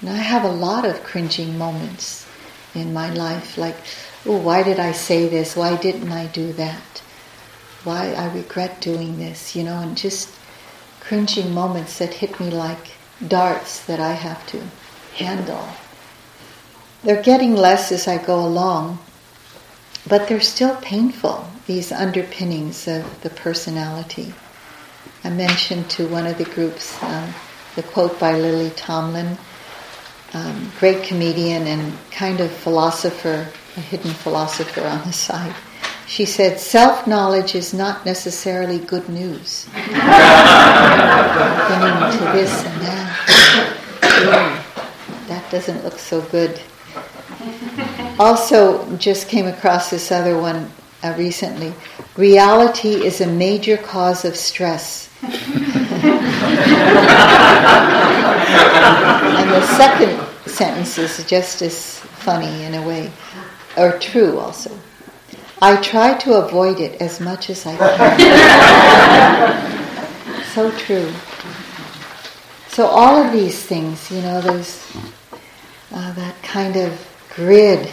[0.00, 2.25] And I have a lot of cringing moments
[2.76, 3.76] in my life, like,
[4.24, 5.56] oh, why did I say this?
[5.56, 7.02] Why didn't I do that?
[7.84, 10.34] Why I regret doing this, you know, and just
[11.00, 12.92] cringing moments that hit me like
[13.26, 14.62] darts that I have to
[15.16, 15.68] handle.
[17.02, 18.98] They're getting less as I go along,
[20.08, 24.34] but they're still painful, these underpinnings of the personality.
[25.22, 27.32] I mentioned to one of the groups um,
[27.76, 29.38] the quote by Lily Tomlin,
[30.36, 35.54] um, great comedian and kind of philosopher, a hidden philosopher on the side.
[36.06, 39.68] She said, self knowledge is not necessarily good news.
[39.74, 39.96] Getting
[42.12, 43.08] to this and that.
[44.04, 46.60] Ooh, that doesn't look so good
[48.18, 50.70] also, just came across this other one
[51.02, 51.74] uh, recently.
[52.16, 55.10] Reality is a major cause of stress.
[55.22, 55.32] and
[59.50, 60.25] the second
[60.56, 63.12] sentence is just as funny in a way,
[63.76, 64.70] or true also.
[65.60, 68.16] I try to avoid it as much as I can.
[70.54, 71.12] so true.
[72.68, 74.82] So all of these things, you know, there's
[75.92, 76.92] uh, that kind of
[77.34, 77.90] grid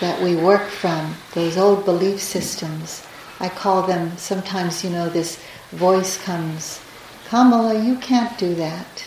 [0.00, 3.06] that we work from, those old belief systems.
[3.40, 5.38] I call them sometimes, you know, this
[5.72, 6.80] voice comes,
[7.28, 9.04] Kamala, you can't do that.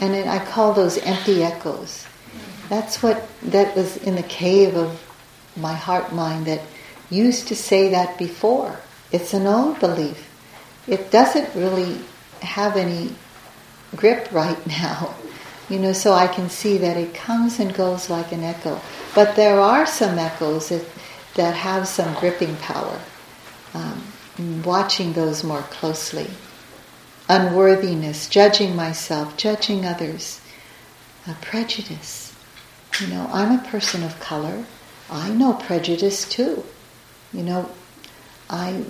[0.00, 2.05] And it, I call those empty echoes.
[2.68, 5.02] That's what, that was in the cave of
[5.56, 6.62] my heart mind that
[7.10, 8.78] used to say that before.
[9.12, 10.30] It's an old belief.
[10.88, 12.00] It doesn't really
[12.42, 13.14] have any
[13.96, 15.14] grip right now.
[15.68, 18.80] You know, so I can see that it comes and goes like an echo.
[19.14, 20.84] But there are some echoes that,
[21.34, 23.00] that have some gripping power.
[23.74, 26.28] um, watching those more closely.
[27.28, 30.40] Unworthiness, judging myself, judging others,
[31.42, 32.25] prejudice.
[33.00, 34.64] You know, I'm a person of color.
[35.10, 36.64] I know prejudice too.
[37.32, 37.70] You know,
[38.48, 38.84] I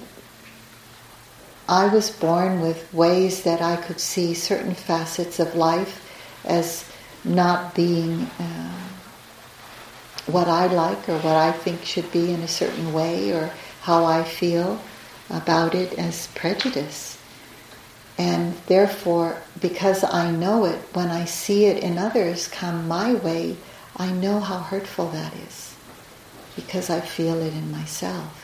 [1.69, 6.01] I was born with ways that I could see certain facets of life
[6.45, 6.89] as
[7.25, 8.79] not being uh,
[10.27, 13.51] what I like or what I think should be in a certain way or
[13.83, 14.81] how I feel
[15.29, 17.19] about it as prejudice.
[18.19, 23.57] And therefore, because I know it, when I see it in others come my way,
[23.97, 25.75] I know how hurtful that is
[26.55, 28.43] because I feel it in myself.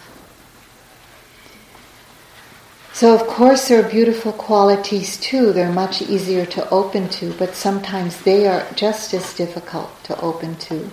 [2.94, 5.52] So, of course, there are beautiful qualities too.
[5.52, 10.56] They're much easier to open to, but sometimes they are just as difficult to open
[10.56, 10.90] to.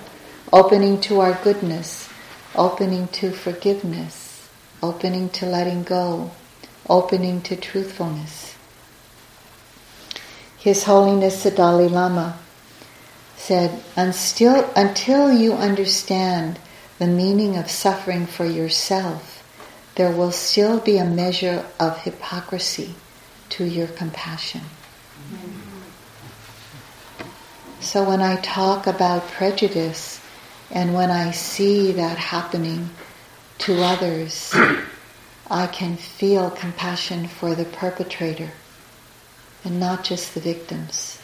[0.51, 2.09] Opening to our goodness,
[2.55, 4.49] opening to forgiveness,
[4.81, 6.31] opening to letting go,
[6.89, 8.55] opening to truthfulness.
[10.57, 12.39] His Holiness the Dalai Lama
[13.49, 16.59] said, until, until you understand
[16.99, 19.41] the meaning of suffering for yourself,
[19.95, 22.93] there will still be a measure of hypocrisy
[23.49, 24.61] to your compassion.
[27.79, 30.21] So when I talk about prejudice
[30.69, 32.91] and when I see that happening
[33.65, 34.53] to others,
[35.49, 38.51] I can feel compassion for the perpetrator
[39.65, 41.18] and not just the victims.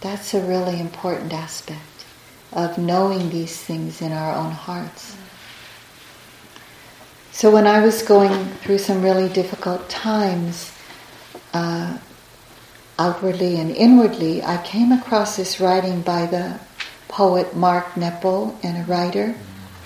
[0.00, 1.80] That's a really important aspect
[2.52, 5.16] of knowing these things in our own hearts.
[7.32, 10.72] So when I was going through some really difficult times,
[11.52, 11.98] uh,
[12.98, 16.58] outwardly and inwardly, I came across this writing by the
[17.08, 19.34] poet Mark Nepo and a writer.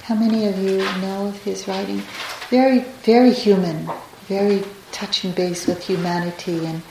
[0.05, 2.03] How many of you know of his writing?
[2.49, 3.91] Very, very human,
[4.29, 6.83] very touching base with humanity and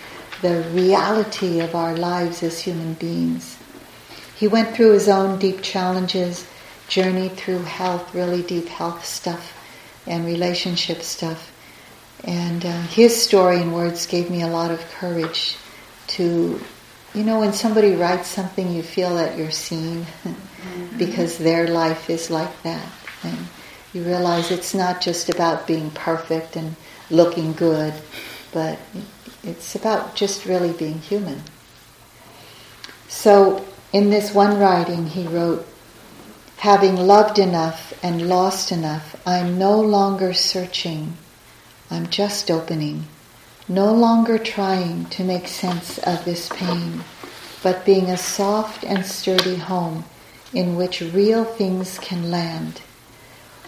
[0.42, 3.58] the reality of our lives as human beings.
[4.36, 6.48] He went through his own deep challenges,
[6.88, 9.58] journeyed through health, really deep health stuff
[10.08, 11.52] and relationship stuff.
[12.24, 15.58] And uh, his story in words gave me a lot of courage
[16.08, 16.60] to,
[17.14, 20.06] you know, when somebody writes something, you feel that you're seen
[20.98, 22.92] because their life is like that.
[23.24, 23.38] And
[23.94, 26.76] you realize it's not just about being perfect and
[27.10, 27.94] looking good,
[28.52, 28.80] but
[29.44, 31.44] it's about just really being human.
[33.08, 35.68] So, in this one writing, he wrote,
[36.58, 41.18] Having loved enough and lost enough, I'm no longer searching.
[41.90, 43.08] I'm just opening.
[43.68, 47.04] No longer trying to make sense of this pain,
[47.64, 50.06] but being a soft and sturdy home
[50.54, 52.82] in which real things can land.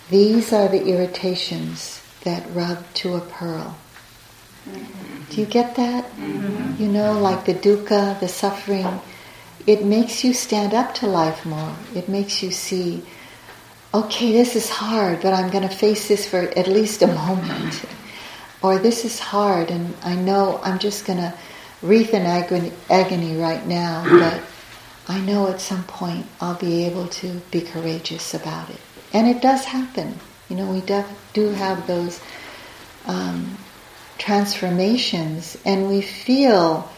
[0.09, 3.77] These are the irritations that rub to a pearl.
[4.65, 6.05] Do you get that?
[6.11, 6.81] Mm-hmm.
[6.81, 8.99] You know, like the dukkha, the suffering
[9.65, 11.73] it makes you stand up to life more.
[11.95, 13.03] It makes you see,
[13.93, 17.85] okay, this is hard, but I'm going to face this for at least a moment.
[18.61, 21.33] or this is hard, and I know I'm just going to
[21.81, 24.41] wreath in agony right now, but
[25.07, 28.79] I know at some point I'll be able to be courageous about it.
[29.13, 30.19] And it does happen.
[30.49, 30.81] You know, we
[31.33, 32.19] do have those
[33.05, 33.57] um,
[34.23, 36.89] transformations, and we feel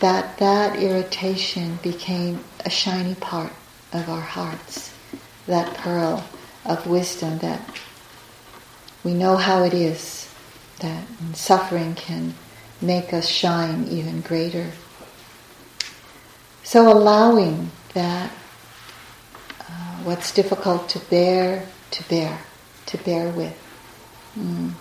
[0.00, 3.52] that that irritation became a shiny part
[3.92, 4.90] of our hearts,
[5.46, 6.24] that pearl
[6.64, 7.60] of wisdom that
[9.04, 10.32] we know how it is,
[10.78, 11.04] that
[11.34, 12.32] suffering can
[12.80, 14.70] make us shine even greater.
[16.62, 18.32] So allowing that
[19.68, 22.38] uh, what's difficult to bear, to bear,
[22.86, 23.54] to bear with.
[24.38, 24.72] Mm.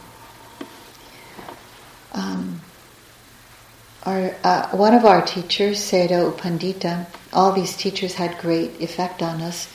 [4.10, 9.22] Our, uh, one of our teachers, Sayadaw U Pandita, all these teachers had great effect
[9.22, 9.72] on us,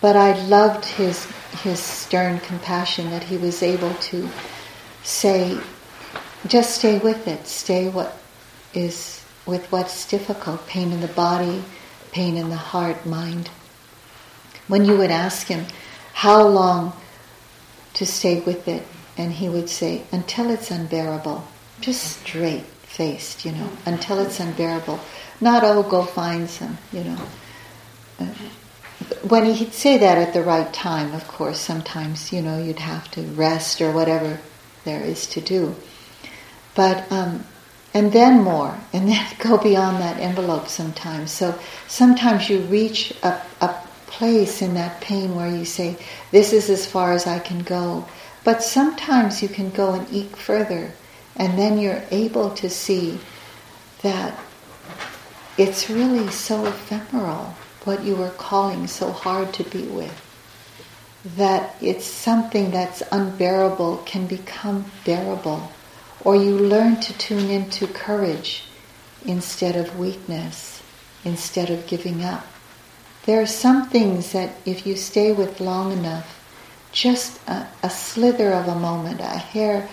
[0.00, 1.26] but I loved his
[1.62, 4.28] his stern compassion that he was able to
[5.02, 5.58] say,
[6.46, 8.16] just stay with it, stay what
[8.74, 11.62] is with what's difficult, pain in the body,
[12.12, 13.48] pain in the heart, mind.
[14.68, 15.64] When you would ask him
[16.12, 16.92] how long
[17.94, 21.48] to stay with it, and he would say, until it's unbearable,
[21.80, 24.98] just straight faced, you know, until it's unbearable.
[25.40, 27.18] Not, oh, go find some, you know.
[29.22, 33.10] When he'd say that at the right time, of course, sometimes, you know, you'd have
[33.12, 34.40] to rest or whatever
[34.84, 35.76] there is to do.
[36.74, 37.44] But, um,
[37.94, 41.30] and then more, and then go beyond that envelope sometimes.
[41.30, 43.74] So sometimes you reach a, a
[44.08, 45.96] place in that pain where you say,
[46.32, 48.04] this is as far as I can go,
[48.42, 50.92] But sometimes you can go and eke further,
[51.40, 53.18] and then you're able to see
[54.02, 54.38] that
[55.56, 60.14] it's really so ephemeral what you were calling so hard to be with.
[61.38, 65.72] That it's something that's unbearable can become bearable,
[66.24, 68.64] or you learn to tune into courage
[69.24, 70.82] instead of weakness,
[71.24, 72.46] instead of giving up.
[73.24, 76.36] There are some things that if you stay with long enough,
[76.92, 79.88] just a, a slither of a moment, a hair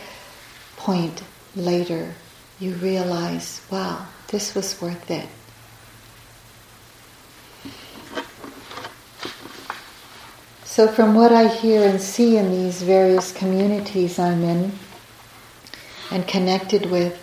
[0.75, 1.23] point
[1.57, 2.13] later,
[2.59, 5.27] you realize, wow, this was worth it.
[10.63, 14.71] So, from what I hear and see in these various communities I'm in
[16.11, 17.19] and connected with,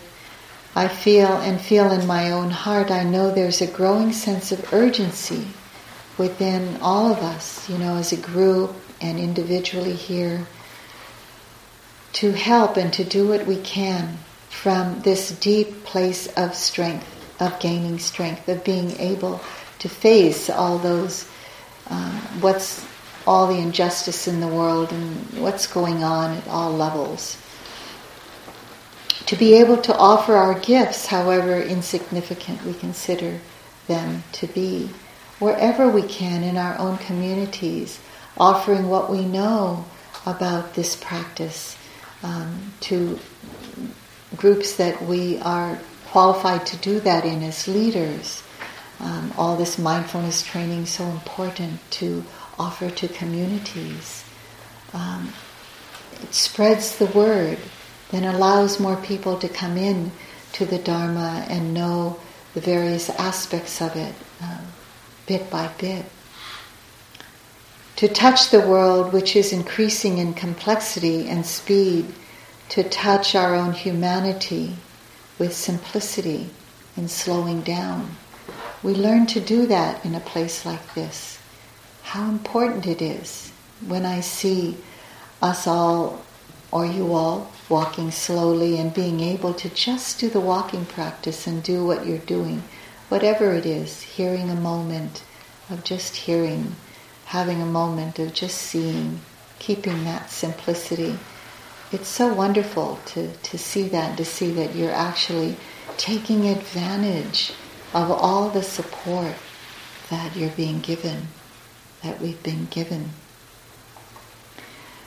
[0.75, 4.73] I feel and feel in my own heart, I know there's a growing sense of
[4.73, 5.47] urgency
[6.17, 10.45] within all of us, you know, as a group and individually here,
[12.15, 14.17] to help and to do what we can
[14.49, 17.05] from this deep place of strength,
[17.41, 19.41] of gaining strength, of being able
[19.79, 21.29] to face all those,
[21.89, 22.85] um, what's
[23.27, 27.37] all the injustice in the world and what's going on at all levels.
[29.25, 33.41] To be able to offer our gifts, however insignificant we consider
[33.87, 34.89] them to be,
[35.39, 37.99] wherever we can in our own communities,
[38.37, 39.83] offering what we know
[40.25, 41.75] about this practice
[42.25, 43.19] um, to
[44.35, 48.41] groups that we are qualified to do that in as leaders.
[48.99, 52.23] Um, all this mindfulness training so important to
[52.57, 54.23] offer to communities.
[54.93, 55.33] Um,
[56.21, 57.59] it spreads the word,
[58.11, 60.11] then allows more people to come in
[60.53, 62.19] to the Dharma and know
[62.53, 64.65] the various aspects of it um,
[65.27, 66.05] bit by bit.
[67.97, 72.13] To touch the world, which is increasing in complexity and speed,
[72.69, 74.75] to touch our own humanity
[75.39, 76.49] with simplicity
[76.97, 78.17] and slowing down.
[78.83, 81.35] We learn to do that in a place like this
[82.05, 83.51] how important it is
[83.85, 84.77] when I see
[85.41, 86.23] us all,
[86.71, 91.63] or you all, walking slowly and being able to just do the walking practice and
[91.63, 92.63] do what you're doing,
[93.09, 95.23] whatever it is, hearing a moment
[95.69, 96.75] of just hearing,
[97.25, 99.19] having a moment of just seeing,
[99.59, 101.17] keeping that simplicity.
[101.91, 105.57] It's so wonderful to, to see that, to see that you're actually
[105.97, 107.53] taking advantage
[107.93, 109.35] of all the support
[110.09, 111.27] that you're being given
[112.03, 113.09] that we've been given.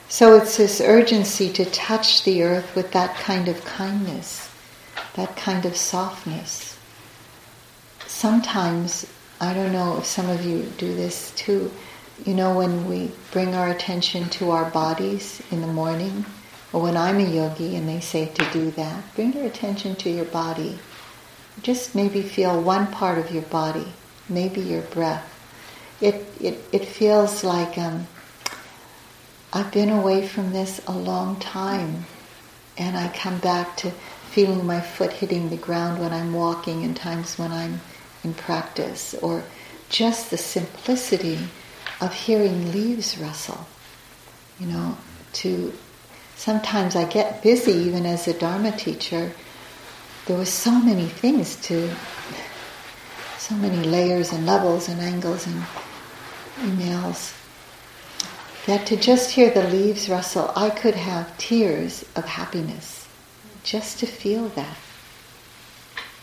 [0.09, 4.49] So it's this urgency to touch the earth with that kind of kindness,
[5.13, 6.77] that kind of softness.
[8.07, 9.05] Sometimes,
[9.39, 11.71] I don't know if some of you do this too,
[12.25, 16.25] you know, when we bring our attention to our bodies in the morning,
[16.71, 20.09] or when I'm a yogi and they say to do that, bring your attention to
[20.09, 20.79] your body.
[21.61, 23.93] Just maybe feel one part of your body,
[24.29, 25.39] maybe your breath
[26.01, 28.07] it, it, it feels like um,
[29.51, 32.05] I've been away from this a long time
[32.77, 33.91] and I come back to
[34.31, 37.81] feeling my foot hitting the ground when I'm walking and times when I'm
[38.23, 39.43] in practice or
[39.89, 41.39] just the simplicity
[42.01, 43.67] of hearing leaves rustle.
[44.59, 44.97] You know,
[45.33, 45.73] to
[46.35, 49.31] sometimes I get busy even as a Dharma teacher.
[50.25, 51.89] There were so many things to,
[53.37, 55.63] so many layers and levels and angles and
[56.57, 57.35] emails
[58.65, 63.07] that to just hear the leaves rustle, I could have tears of happiness
[63.63, 64.77] just to feel that.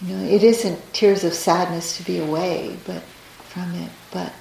[0.01, 3.03] You know, it isn't tears of sadness to be away, but
[3.49, 4.33] from it, but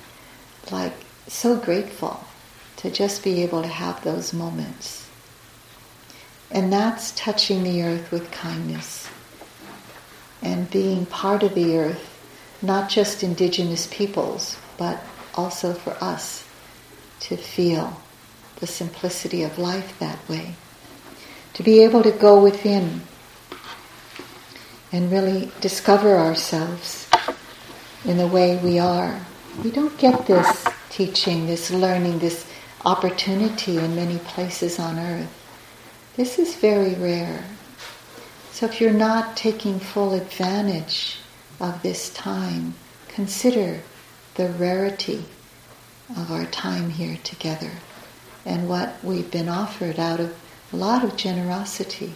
[0.72, 0.94] like
[1.28, 2.24] so grateful
[2.78, 5.10] to just be able to have those moments.
[6.52, 9.10] And that's touching the earth with kindness
[10.42, 15.02] and being part of the earth, not just indigenous peoples, but
[15.34, 16.48] also for us
[17.22, 18.00] to feel
[18.58, 20.56] the simplicity of life that way.
[21.56, 23.02] To be able to go within
[24.92, 27.10] and really discover ourselves
[28.06, 29.20] in the way we are.
[29.64, 30.66] We don't get this
[30.96, 32.50] teaching, this learning, this
[32.86, 35.28] opportunity in many places on earth.
[36.16, 37.44] This is very rare.
[38.52, 41.18] So if you're not taking full advantage
[41.60, 42.76] of this time,
[43.10, 43.82] consider
[44.36, 45.26] the rarity
[46.16, 47.72] of our time here together
[48.46, 50.34] and what we've been offered out of
[50.72, 52.14] a lot of generosity.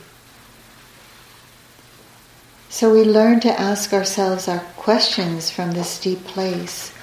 [2.70, 6.94] So we learn to ask ourselves our questions from this deep place.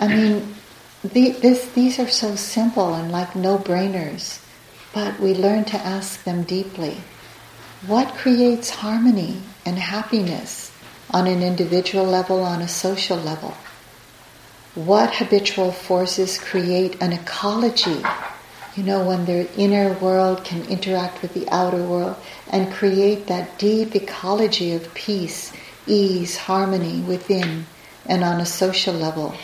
[0.00, 0.55] I mean,
[1.02, 4.40] the, this, these are so simple and like no brainers,
[4.92, 6.98] but we learn to ask them deeply.
[7.86, 10.72] What creates harmony and happiness
[11.10, 13.54] on an individual level, on a social level?
[14.74, 18.02] What habitual forces create an ecology?
[18.74, 22.16] You know, when the inner world can interact with the outer world
[22.50, 25.52] and create that deep ecology of peace,
[25.86, 27.66] ease, harmony within
[28.04, 29.34] and on a social level.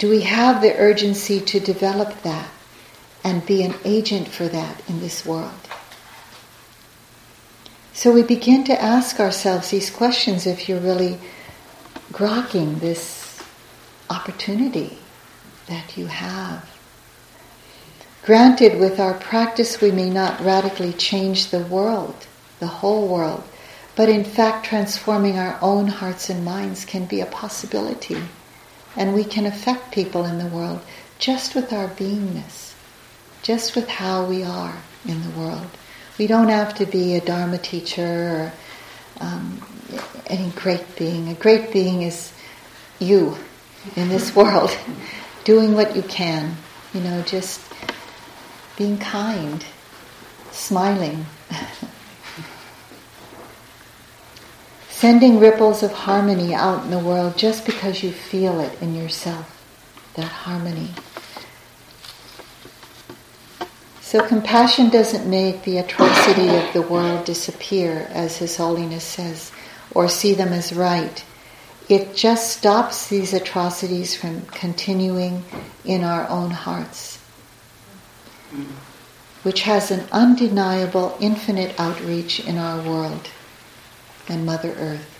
[0.00, 2.48] Do we have the urgency to develop that
[3.22, 5.68] and be an agent for that in this world?
[7.92, 11.18] So we begin to ask ourselves these questions if you're really
[12.12, 13.42] grokking this
[14.08, 14.98] opportunity
[15.66, 16.66] that you have.
[18.22, 22.26] Granted, with our practice, we may not radically change the world,
[22.58, 23.44] the whole world,
[23.96, 28.16] but in fact, transforming our own hearts and minds can be a possibility.
[29.00, 30.82] And we can affect people in the world
[31.18, 32.74] just with our beingness,
[33.42, 34.76] just with how we are
[35.06, 35.66] in the world.
[36.18, 38.52] We don't have to be a Dharma teacher or
[39.22, 39.62] um,
[40.26, 41.30] any great being.
[41.30, 42.30] A great being is
[42.98, 43.38] you
[43.96, 44.76] in this world,
[45.44, 46.54] doing what you can,
[46.92, 47.62] you know, just
[48.76, 49.64] being kind,
[50.50, 51.24] smiling.
[55.00, 59.64] Sending ripples of harmony out in the world just because you feel it in yourself,
[60.12, 60.90] that harmony.
[64.02, 69.50] So compassion doesn't make the atrocity of the world disappear, as His Holiness says,
[69.92, 71.24] or see them as right.
[71.88, 75.44] It just stops these atrocities from continuing
[75.82, 77.16] in our own hearts,
[79.44, 83.30] which has an undeniable infinite outreach in our world
[84.28, 85.16] and Mother Earth.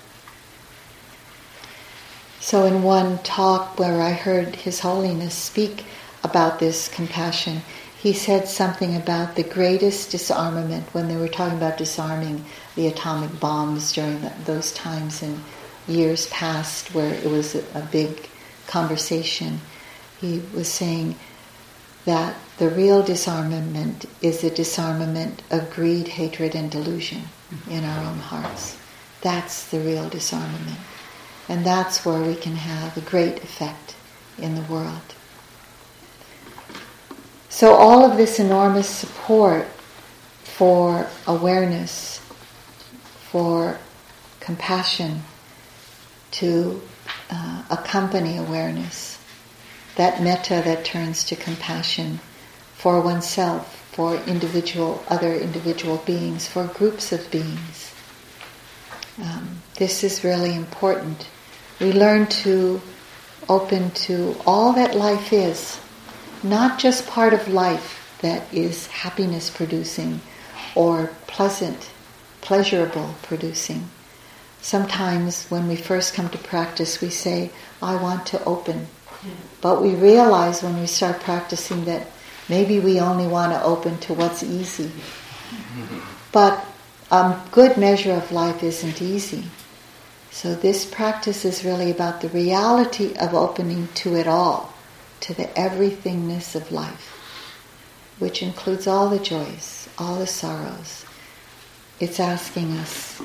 [2.41, 5.85] So, in one talk where I heard His Holiness speak
[6.25, 7.63] about this compassion,
[8.01, 13.39] he said something about the greatest disarmament when they were talking about disarming the atomic
[13.39, 15.45] bombs during the, those times and
[15.87, 18.27] years past where it was a, a big
[18.67, 19.61] conversation.
[20.19, 21.17] He was saying
[22.07, 27.25] that the real disarmament is the disarmament of greed, hatred, and delusion
[27.69, 28.80] in our own hearts.
[29.23, 30.79] That's the real disarmament.
[31.49, 33.97] And that's where we can have a great effect
[34.39, 35.15] in the world.
[37.49, 39.67] So, all of this enormous support
[40.43, 42.19] for awareness,
[43.31, 43.79] for
[44.39, 45.23] compassion
[46.33, 46.81] to
[47.31, 49.19] uh, accompany awareness,
[49.97, 52.21] that metta that turns to compassion
[52.75, 57.90] for oneself, for individual, other individual beings, for groups of beings.
[59.23, 61.29] Um, this is really important.
[61.81, 62.81] We learn to
[63.49, 65.81] open to all that life is,
[66.43, 70.21] not just part of life that is happiness producing
[70.75, 71.91] or pleasant,
[72.41, 73.89] pleasurable producing.
[74.61, 77.51] Sometimes when we first come to practice, we say,
[77.83, 78.87] I want to open.
[79.61, 82.07] But we realize when we start practicing that
[82.49, 84.91] maybe we only want to open to what's easy.
[86.33, 86.65] But
[87.11, 89.45] a good measure of life isn't easy.
[90.31, 94.73] So this practice is really about the reality of opening to it all,
[95.21, 97.17] to the everythingness of life,
[98.21, 101.05] which includes all the joys, all the sorrows.
[101.99, 103.21] It's asking us,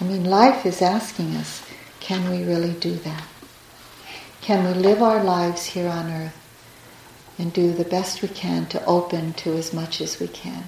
[0.00, 1.64] I mean, life is asking us,
[2.00, 3.24] can we really do that?
[4.42, 6.36] Can we live our lives here on earth
[7.38, 10.64] and do the best we can to open to as much as we can?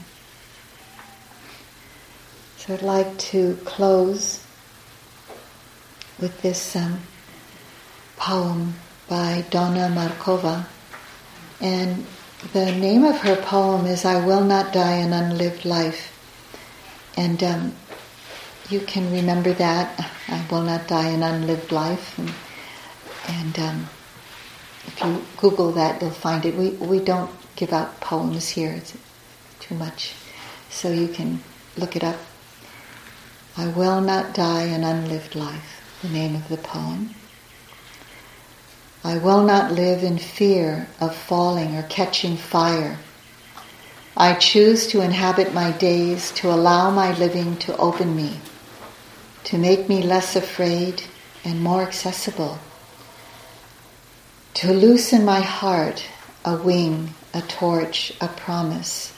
[2.67, 4.43] So I'd like to close
[6.19, 6.99] with this um,
[8.17, 8.73] poem
[9.07, 10.65] by Dawna Markova.
[11.61, 12.07] And
[12.55, 16.11] the name of her poem is I Will Not Die an Unlived Life.
[17.19, 17.75] And um,
[18.71, 20.11] you can remember that.
[20.29, 22.19] I will not die an unlived life.
[22.19, 22.33] And,
[23.29, 23.89] and um,
[24.87, 26.57] if you Google that, you'll find it.
[26.57, 28.97] We, we don't give out poems here, it's
[29.61, 30.15] too much.
[30.71, 31.41] So you can
[31.77, 32.17] look it up
[33.57, 37.15] I will not die an unlived life, the name of the poem.
[39.05, 42.99] I will not live in fear of falling or catching fire.
[44.17, 48.41] I choose to inhabit my days, to allow my living to open me,
[49.45, 51.03] to make me less afraid
[51.45, 52.59] and more accessible,
[54.55, 56.07] to loosen my heart
[56.45, 59.13] a wing, a torch, a promise.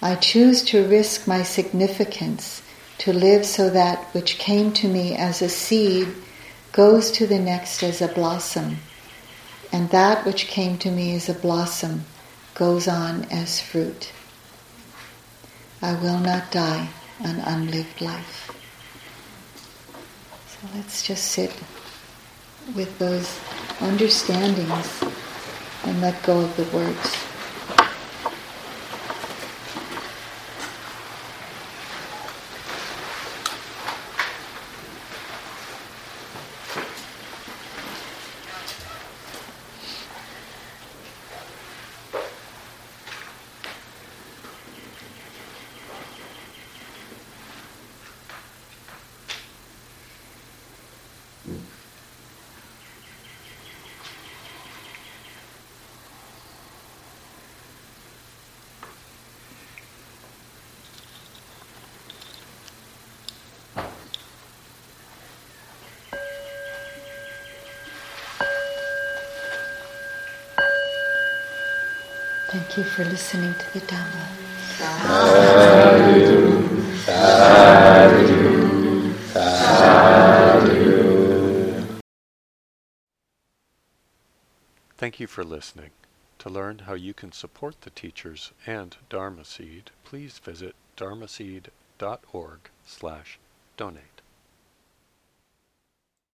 [0.00, 2.62] I choose to risk my significance
[2.98, 6.08] to live so that which came to me as a seed
[6.72, 8.76] goes to the next as a blossom,
[9.72, 12.04] and that which came to me as a blossom
[12.54, 14.12] goes on as fruit.
[15.82, 16.88] I will not die
[17.20, 18.50] an unlived life.
[20.48, 21.52] So let's just sit
[22.74, 23.38] with those
[23.80, 25.02] understandings
[25.84, 27.25] and let go of the words.
[72.76, 74.26] Thank you for listening to the Dhamma.
[74.76, 76.60] Sadhu,
[76.98, 78.34] sadhu,
[79.32, 80.76] sadhu.
[84.98, 85.92] Thank you for listening.
[86.40, 93.38] To learn how you can support the teachers and Dharma Seed, please visit dharmaseed.org slash
[93.78, 94.15] donate.